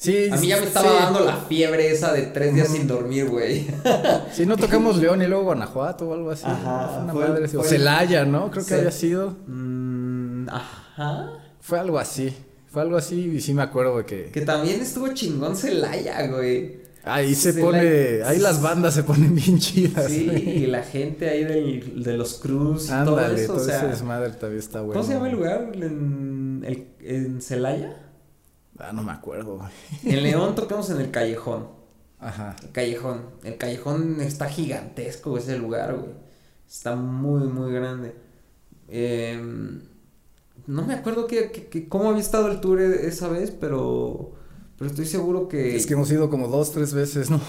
[0.00, 0.94] Sí, A mí ya me estaba sí.
[1.00, 3.66] dando la fiebre esa de tres días sin dormir, güey.
[4.32, 6.44] Sí, no tocamos León y luego Guanajuato o algo así.
[6.46, 7.56] Ajá, Fue una fue- madre así.
[7.56, 8.48] O fue- Celaya, ¿no?
[8.52, 9.36] Creo que había sido.
[9.48, 11.30] Mm, ajá.
[11.60, 12.32] Fue algo así.
[12.68, 14.24] Fue algo así y sí me acuerdo de que...
[14.30, 16.86] Que también estuvo chingón Celaya, güey.
[17.02, 20.04] Ahí se pone, ahí las bandas se ponen bien chidas.
[20.06, 20.64] Sí, güey.
[20.64, 23.78] y la gente ahí del, de los Cruz, y todo Ándale, eso, todo, o sea,
[23.78, 24.92] ese desmadre también está bueno.
[24.94, 25.70] ¿Cómo se llama el lugar?
[25.74, 27.96] ¿En, el, en Celaya?
[28.78, 29.68] Ah, no me acuerdo, güey.
[30.04, 31.68] En León tocamos en el Callejón.
[32.20, 32.56] Ajá.
[32.62, 33.22] El Callejón.
[33.44, 36.12] El Callejón está gigantesco ese lugar, güey.
[36.68, 38.14] Está muy, muy grande.
[38.88, 39.82] Em,
[40.66, 44.32] no me acuerdo que, que- que- cómo había estado el tour e- esa vez, pero,
[44.76, 45.76] pero estoy seguro que...
[45.76, 47.40] Es que hemos ido como dos, tres veces, ¿no?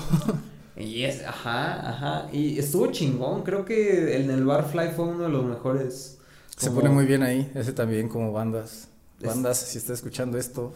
[0.78, 2.30] Y es, ajá, ajá.
[2.34, 3.44] Y estuvo chingón.
[3.44, 6.18] Creo que el en el Barfly fue uno de los mejores.
[6.56, 8.88] Se pone muy bien ahí, ese también como bandas.
[9.20, 10.74] Es- Bandas, si está escuchando esto,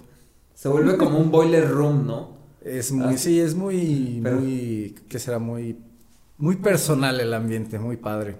[0.64, 2.32] Se vuelve como un boiler room, ¿no?
[2.64, 3.18] es muy, Ah.
[3.18, 5.38] sí, es muy, Pero- muy, ¿qué será?
[5.38, 5.76] Muy,
[6.38, 8.38] muy personal el ambiente, muy padre.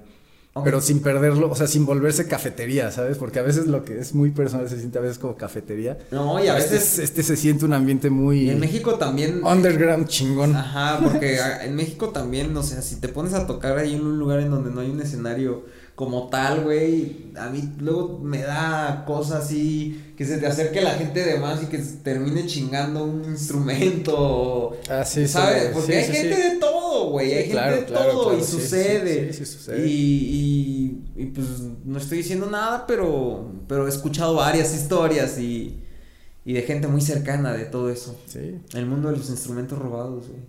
[0.64, 3.18] Pero sin perderlo, o sea, sin volverse cafetería, ¿sabes?
[3.18, 5.98] Porque a veces lo que es muy personal se siente a veces como cafetería.
[6.12, 7.00] No, y a Este, veces.
[7.00, 9.44] este se siente un ambiente muy Y en México también.
[9.44, 10.56] underground chingón.
[10.56, 14.18] Ajá, porque en México también, o sea, si te pones a tocar ahí en un
[14.18, 15.66] lugar en donde no hay un escenario
[15.96, 20.92] como tal, güey, a mí luego me da cosas así, que se te acerque la
[20.96, 24.76] gente de más y que se termine chingando un instrumento.
[24.90, 25.70] Ah, sí, sí, ¿Sabes?
[25.72, 26.42] Porque sí, hay sí, gente sí.
[26.42, 29.34] de todo, güey, hay gente claro, de claro, todo claro, y sucede.
[29.34, 29.88] sí, sí, sucede.
[29.88, 31.48] Y, y, y, pues
[31.86, 35.80] no estoy diciendo nada, pero, pero he escuchado varias historias y,
[36.44, 38.20] y de gente muy cercana de todo eso.
[38.26, 40.42] Sí, El mundo de los instrumentos robados, güey.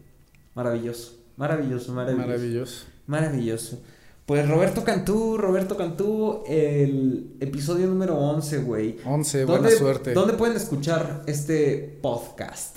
[0.55, 1.18] Maravilloso.
[1.36, 2.26] Maravilloso, maravilloso.
[2.26, 2.84] maravilloso.
[3.07, 3.82] Maravilloso.
[4.27, 8.97] Pues Roberto Cantú, Roberto Cantú, el episodio número 11, güey.
[9.05, 10.12] 11, buena ¿Dónde- suerte.
[10.14, 12.77] ¿Dónde pueden escuchar este podcast?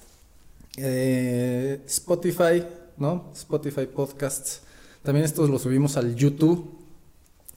[0.75, 2.63] Eh, Spotify,
[2.97, 3.31] ¿no?
[3.33, 4.61] Spotify Podcasts.
[5.03, 6.69] También estos los subimos al YouTube.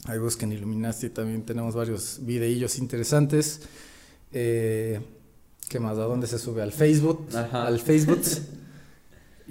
[0.07, 3.63] Ahí busquen Illuminati, también tenemos varios videillos interesantes.
[4.33, 5.01] Eh,
[5.69, 5.99] ¿Qué más?
[5.99, 6.63] ¿A dónde se sube?
[6.63, 7.27] Al Facebook.
[7.35, 7.67] Ajá.
[7.67, 8.21] Al Facebook.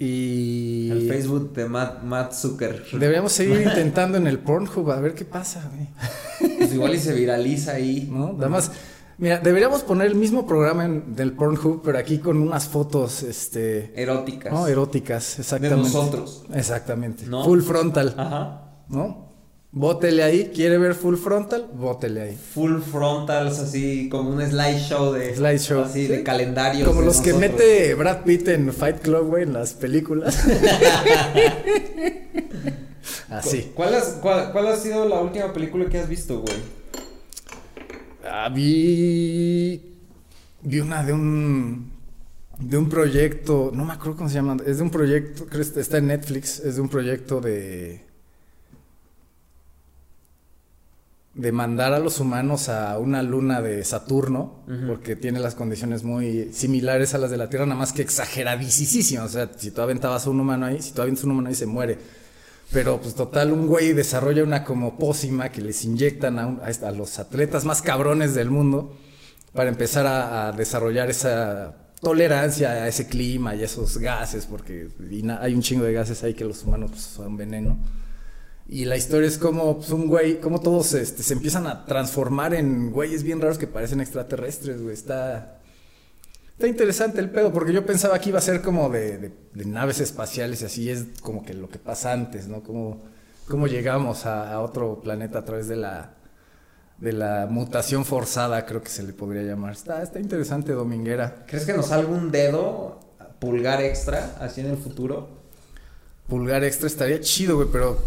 [0.02, 0.88] y...
[0.90, 2.84] El Facebook de Matt, Matt Zucker.
[2.90, 6.56] Deberíamos seguir intentando en el Pornhub a ver qué pasa, güey.
[6.56, 8.08] Pues igual y se viraliza ahí.
[8.10, 8.32] ¿No?
[8.32, 8.72] Nada más.
[9.18, 13.92] Mira, deberíamos poner el mismo programa en, del Pornhub, pero aquí con unas fotos, este.
[13.94, 14.50] Eróticas.
[14.50, 15.76] No, eróticas, exactamente.
[15.82, 16.46] nosotros.
[16.54, 17.26] Exactamente.
[17.26, 17.44] ¿No?
[17.44, 18.72] Full frontal, Ajá.
[18.88, 19.29] ¿no?
[19.72, 21.68] Bótele ahí, ¿quiere ver full frontal?
[21.72, 22.36] Bótele ahí.
[22.54, 25.32] Full frontals, así como un slideshow de.
[25.36, 25.82] Slideshow.
[25.84, 26.08] Así Sí.
[26.08, 26.88] de calendarios.
[26.88, 30.44] Como de los que mete Brad Pitt en Fight Club, güey, en las películas.
[33.28, 33.70] Así.
[33.74, 36.56] ¿Cuál, has- cuál, cuál ha sido la última película que has visto, güey?
[38.24, 39.80] Ah, vi.
[40.62, 41.92] Vi una de un.
[42.58, 43.70] De un proyecto.
[43.72, 44.56] No me acuerdo cómo se llama.
[44.66, 45.46] Es de un proyecto.
[45.78, 46.58] Está en Netflix.
[46.60, 48.04] Es de un proyecto de.
[51.34, 54.64] De mandar a los humanos a una luna de Saturno.
[54.88, 57.66] Porque tiene las condiciones muy similares a las de la Tierra.
[57.66, 59.24] Nada más que exageradísimas.
[59.24, 60.82] O sea, si tú aventabas a un humano ahí.
[60.82, 61.98] Si tú aventas a un humano ahí, se muere.
[62.72, 66.90] Pero pues total, un güey desarrolla una como pócima que les inyectan a, un- a
[66.92, 68.96] los atletas más cabrones del mundo
[69.52, 74.88] para empezar a, a desarrollar esa tolerancia a ese clima y a esos gases, porque
[75.40, 77.76] hay un chingo de gases ahí que los humanos pues, son veneno.
[78.72, 82.54] Y la historia es como pues, un güey, como todos este, se empiezan a transformar
[82.54, 84.94] en güeyes bien raros que parecen extraterrestres, güey.
[84.94, 85.56] Está,
[86.52, 89.64] Está interesante el pedo, porque yo pensaba que iba a ser como de, de- de
[89.64, 92.62] naves espaciales y así es como que lo que pasa antes, ¿no?
[92.62, 93.00] Cómo,
[93.48, 96.12] cómo llegamos a, a otro planeta a través de la,
[96.98, 99.72] de la mutación forzada, creo que se le podría llamar.
[99.72, 101.44] Está, está interesante, Dominguera.
[101.48, 103.00] ¿Crees que nos salga un dedo,
[103.40, 105.28] pulgar extra, así en el futuro?
[106.28, 107.98] Pulgar extra estaría chido, güey, pero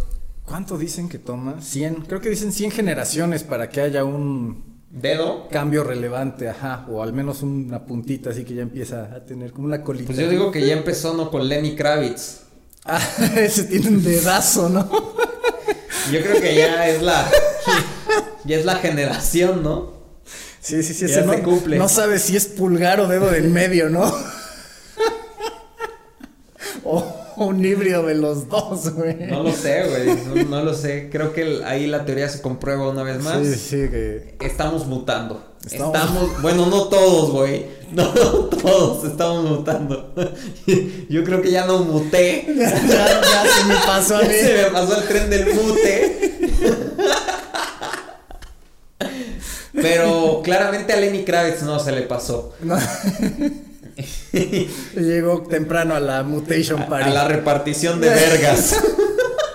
[0.46, 1.62] ¿cuánto dicen que toma?
[1.62, 5.48] 100, creo que dicen 100 generaciones para que haya un ¿Dedo?
[5.50, 9.68] cambio relevante, ajá, o al menos una puntita así que ya empieza a tener como
[9.68, 10.08] una colita.
[10.08, 11.32] Pues yo digo que ya empezó, ¿no?
[11.32, 12.42] Con Lenny Kravitz.
[12.86, 13.02] Ah,
[13.36, 14.90] ese tiene un dedazo, ¿no?
[16.12, 17.30] Yo creo que ya es la.
[18.46, 19.94] Ya es la generación, ¿no?
[20.60, 21.78] Sí, sí, sí, Ya se no, cumple.
[21.78, 24.04] no sabe si es pulgar o dedo del medio, ¿no?
[26.84, 26.98] o,
[27.33, 29.16] o un híbrido de los dos, güey.
[29.28, 30.44] No lo sé, güey.
[30.46, 31.10] No, no lo sé.
[31.12, 33.46] Creo que el- ahí la teoría se comprueba una vez más.
[33.46, 34.36] Sí, sí, que...
[34.42, 35.44] Estamos mutando.
[35.66, 36.30] Estamos- Estamos...
[36.42, 37.66] bueno, no todos, güey.
[37.92, 40.14] No, no todos estamos mutando.
[41.10, 42.46] Yo creo que ya no muté.
[42.58, 44.28] ya, ya se me pasó a mí.
[44.34, 46.34] se me pasó el tren del mute.
[49.74, 52.54] Pero claramente a Lenny Kravitz no se le pasó.
[52.62, 52.78] No.
[54.96, 57.10] Llegó temprano a la mutation party.
[57.10, 58.76] A la repartición de vergas.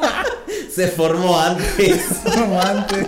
[0.74, 2.00] se formó antes.
[2.36, 3.06] No, antes.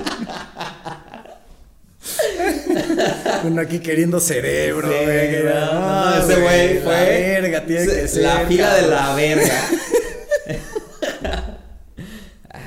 [3.44, 5.44] Uno aquí queriendo cerebro, Sí, güey.
[5.44, 6.94] no, no, ese güey la fue.
[7.40, 8.22] verga, tiene se- que ser.
[8.22, 9.60] La fila de la verga.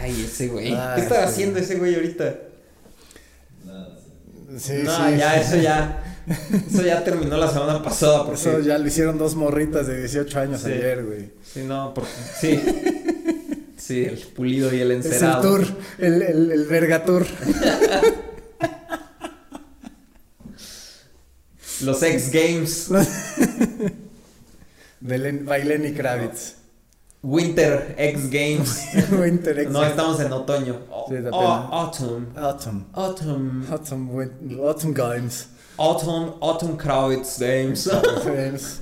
[0.01, 0.73] Ay, ese güey.
[0.73, 1.21] Ay, ¿Qué está sí.
[1.25, 2.35] haciendo ese güey ahorita?
[4.57, 6.12] Sí, no, sí, ya, eso ya.
[6.71, 8.25] Eso ya terminó la semana pasada.
[8.25, 10.71] Porque, Eso ya lo hicieron dos morritas de 18 años Sí.
[10.71, 11.31] ayer, güey.
[11.43, 12.09] Sí, no, porque.
[12.39, 12.61] Sí.
[13.77, 15.41] Sí, el pulido y el Es el encerado.
[15.41, 15.65] tour,
[15.97, 17.25] el, el, el verga tour.
[21.81, 22.87] Los X Games.
[25.01, 26.55] De by Lenny Kravitz.
[27.21, 28.85] Winter X Games.
[29.11, 29.71] Winter X.
[29.71, 30.79] No, estamos en otoño.
[31.09, 32.27] Sí, Oh, autumn.
[32.37, 32.85] Autumn.
[32.93, 33.65] Autumn.
[33.69, 35.47] Autumn, Autumn Games.
[35.77, 36.33] Autumn.
[36.41, 37.89] Autumn Kravitz Games.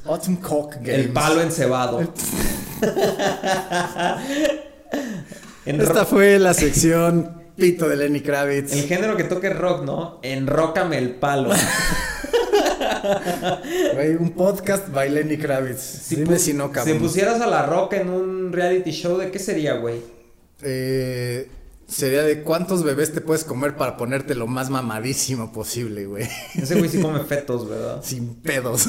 [0.06, 0.90] Autumn Cock Games.
[0.90, 2.02] El palo encebado.
[5.66, 8.74] En Esta rock- fue la sección Pito de Lenny Kravitz.
[8.74, 10.20] el género que toque rock, ¿no?
[10.24, 11.52] Enrócame el palo.
[13.94, 16.10] Güey, un podcast by Lenny Kravitz.
[16.10, 19.74] Dime si no, Si pusieras a la roca en un reality show, ¿de qué sería,
[19.76, 20.02] güey?
[20.64, 21.48] Eh,
[21.92, 26.28] sería de cuántos bebés te puedes comer para ponerte lo más mamadísimo posible, güey.
[26.56, 28.02] Ese güey sí come fetos, ¿verdad?
[28.04, 28.88] Sin pedos.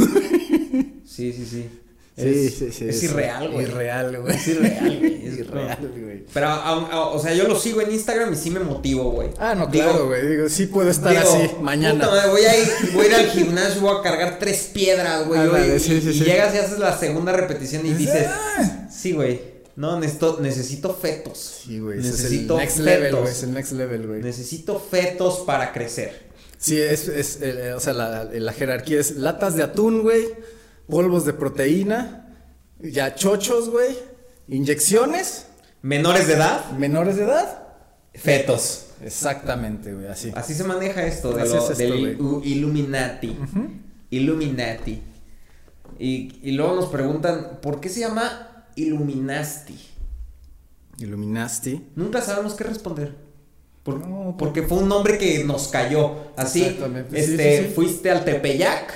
[1.05, 1.69] Sí, sí, sí.
[2.15, 2.89] Es, sí, sí.
[2.89, 3.65] Es irreal, güey.
[3.67, 4.35] Irreal, güey.
[4.37, 5.27] Es irreal, güey.
[5.27, 6.25] Es irreal, güey.
[6.33, 9.31] Pero, a- o sea, yo lo sigo en Instagram y sí me motivo, güey.
[9.39, 10.27] Ah, no, Digo, claro, güey.
[10.27, 12.05] Digo, sí puedo estar digo, así mañana.
[12.09, 15.49] puta voy a ir, voy a ir al gimnasio, voy a cargar tres piedras, güey.
[15.49, 16.25] Güey, sí, y, y sí.
[16.25, 18.89] llegas y haces la segunda repetición y dices, Ah.
[18.91, 19.52] sí, güey.
[19.77, 21.63] No, necesito, necesito fetos.
[21.67, 21.99] Sí, güey.
[22.01, 23.21] ese Es el Necesito level, fetos.
[23.21, 23.33] güey.
[23.33, 24.23] Es el next level, güey.
[24.23, 26.31] Necesito fetos para crecer.
[26.59, 30.29] Sí, es, es eh, o sea, la, la jerarquía es latas de atún, güey,
[30.89, 32.29] polvos de proteína,
[32.81, 33.97] ya chochos, güey,
[34.49, 35.47] inyecciones,
[35.83, 37.65] Menores de edad, menores de edad.
[38.15, 38.87] fetos.
[39.03, 40.31] Exactamente, güey, así.
[40.37, 42.21] Así se maneja esto, de Así lo- es esto, del güey.
[42.21, 43.37] u- Illuminati.
[44.11, 45.03] Illuminati.
[45.99, 49.75] Y, y luego nos preguntan, ¿por qué se llama Illuminasti?
[50.99, 51.81] Illuminasti.
[51.97, 53.15] Nunca sabemos qué responder.
[53.83, 56.13] Por- No, por- porque fue un nombre que nos cayó.
[56.37, 57.73] Así, Exactamente, este, sí, sí.
[57.75, 58.93] fuiste al Tepeyac,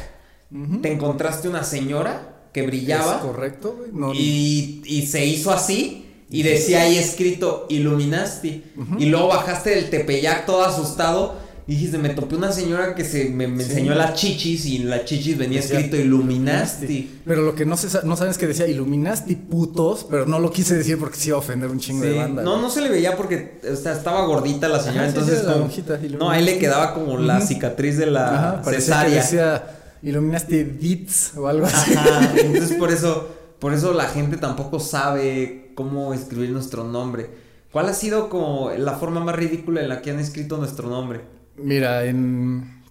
[0.82, 3.90] te encontraste una señora que Es brillaba correcto, güey.
[3.92, 8.62] No, y, y se hizo así y decía ahí escrito Illuminasti.
[8.98, 11.34] Y luego bajaste del Tepeyac todo asustado
[11.66, 13.70] dijiste, me topé una señora que se me, me Sí.
[13.70, 17.20] enseñó las chichis y en las chichis venía Decía escrito Illuminasti.
[17.24, 20.50] Pero lo que no, se, no saben es que decía Illuminasti putos, pero no lo
[20.52, 22.42] quise decir porque se iba a ofender un chingo Sí, de banda.
[22.42, 25.40] No, no se le veía porque o sea, estaba gordita la señora, Ajá, sí, entonces
[25.40, 26.18] sí, la como- lonjita, Illuminati.
[26.24, 29.22] no, ahí le quedaba como la cicatriz de la Ajá, que cesárea.
[29.22, 29.66] decía
[30.02, 31.94] Illuminasti Dits o algo así.
[31.94, 37.28] Ajá, entonces por eso, por eso la gente tampoco sabe cómo escribir nuestro nombre.
[37.72, 41.22] ¿Cuál ha sido como la forma más ridícula en la que han escrito nuestro nombre?
[41.58, 42.82] Mira, en.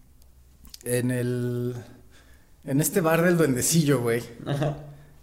[0.84, 1.76] En el.
[2.66, 4.24] En este bar del duendecillo, güey.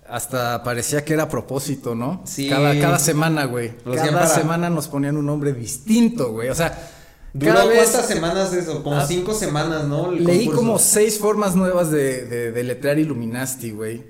[0.09, 2.23] Hasta parecía que era a propósito, ¿no?
[2.25, 2.49] Sí.
[2.49, 3.73] Cada, cada semana, güey.
[3.85, 6.49] Cada para- semana nos ponían un nombre distinto, güey.
[6.51, 6.91] O sea,
[7.33, 7.79] ¿Duró cada vez.
[7.91, 8.83] cuántas semanas eso?
[8.83, 10.13] Como Ah, cinco semanas, ¿no?
[10.13, 10.57] El Leí concurso.
[10.61, 14.05] como seis formas nuevas de, de, de letrear Illuminasti, güey.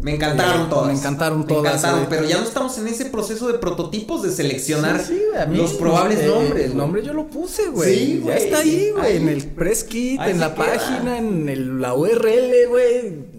[0.00, 0.98] Me encantaron Me todas.
[0.98, 2.10] encantaron Me todas, encantaron, güey.
[2.10, 5.46] pero ya no estamos en ese proceso de prototipos de seleccionar Sí, sí, güey, a
[5.46, 6.64] mí, los probables eh, nombres.
[6.66, 7.94] El nombre yo lo puse, güey.
[7.96, 8.44] Sí, Ya güey.
[8.44, 9.16] está ahí, güey.
[9.16, 10.66] En el press kit, Ahí en la queda.
[10.66, 13.38] página, en el- la URL, güey.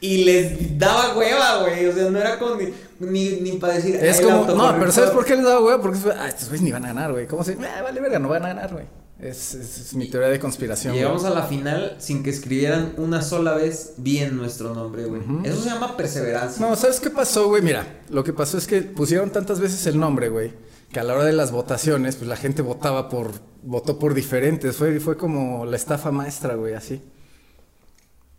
[0.00, 1.86] Y les daba hueva, güey.
[1.86, 3.96] O sea, no era como ni, ni, ni para decir.
[3.96, 4.78] Es "Ay, el como, no, autocorrector".
[4.80, 5.80] pero ¿sabes por qué les daba güey?
[5.80, 7.26] Porque ah, estos güeyes ni van a ganar, güey.
[7.26, 7.52] ¿Cómo se?
[7.54, 8.84] Ah, vale, verga, no van a ganar, güey.
[9.18, 10.92] Es, es- es mi teoría de conspiración.
[10.92, 11.02] güey.
[11.02, 15.22] Llegamos a la final sin que escribieran una sola vez bien nuestro nombre, güey.
[15.44, 16.64] Eso se llama perseverancia.
[16.66, 17.62] No, ¿sabes qué pasó, güey?
[17.62, 20.52] Mira, lo que pasó es que pusieron tantas veces el nombre, güey,
[20.92, 23.30] que a la hora de las votaciones, pues la gente votaba por,
[23.62, 24.76] votó por diferentes.
[24.76, 27.00] Fue, fue como la estafa maestra, güey, así.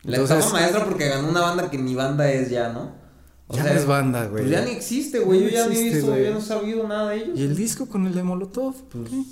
[0.04, 2.92] La Entonces- estafa maestra porque ganó una banda que ni banda es ya, ¿no?
[3.50, 4.44] Ya no es banda, güey.
[4.44, 5.40] Pues ya ni existe, güey.
[5.40, 6.24] Yo No ya ni he visto, güey.
[6.26, 7.40] yo no he sabido nada de ellos.
[7.40, 8.76] ¿Y el disco con el de Molotov?
[8.90, 9.24] Pues, ¿Qué?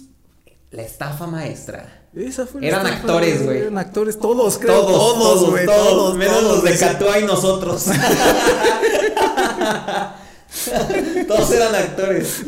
[0.75, 2.07] La estafa maestra.
[2.13, 3.59] Esa fue Eran estafa, actores, güey.
[3.59, 4.81] Eran actores, todos, creo.
[4.85, 6.77] Todos, todos, güey, todos, menos todos, los de.
[6.77, 7.85] Catua y nosotros.
[11.27, 12.41] todos eran actores.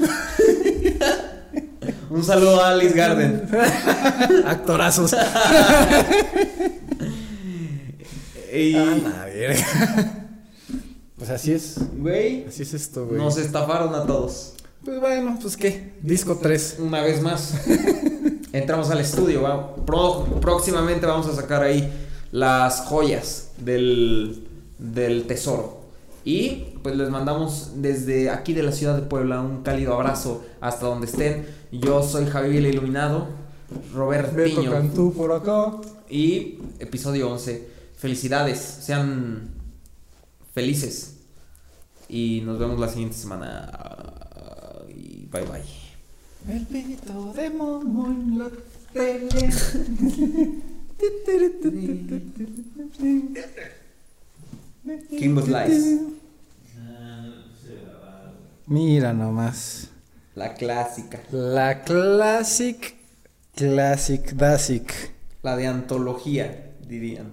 [2.09, 3.49] Un saludo a Alice Garden.
[4.45, 5.15] Actorazos.
[8.49, 9.65] Y, A la verga.
[11.17, 11.75] Pues así es.
[11.97, 13.17] güey, Así es esto, güey.
[13.19, 14.53] nos estafaron a todos.
[14.87, 15.91] Pues bueno, pues qué.
[16.01, 16.77] Disco 3.
[16.79, 17.55] Una vez más.
[18.53, 19.41] Entramos al estudio.
[19.41, 19.75] va.
[19.85, 21.91] Pro- próximamente vamos a sacar ahí
[22.31, 24.47] las joyas del,
[24.79, 25.81] del tesoro.
[26.23, 30.85] Y pues les mandamos desde aquí de la ciudad de Puebla un cálido abrazo hasta
[30.85, 31.45] donde estén.
[31.73, 33.27] Yo soy Javi el Iluminado.
[33.69, 34.71] Beto Robertiño.
[34.71, 35.73] Cantú por acá.
[36.09, 37.67] Y episodio 11.
[37.97, 39.49] Felicidades, sean
[40.53, 41.17] felices.
[42.07, 44.13] Y nos vemos la siguiente semana.
[45.37, 46.55] Bye bye.
[46.55, 48.49] El pito de Momo en la
[48.91, 49.51] tele.
[55.19, 55.99] Kimbo Slice.
[58.65, 59.89] Mira nomás.
[60.33, 61.19] La clásica.
[61.31, 62.95] La classic,
[63.55, 65.13] classic, basic.
[65.43, 67.31] La de antología, dirían.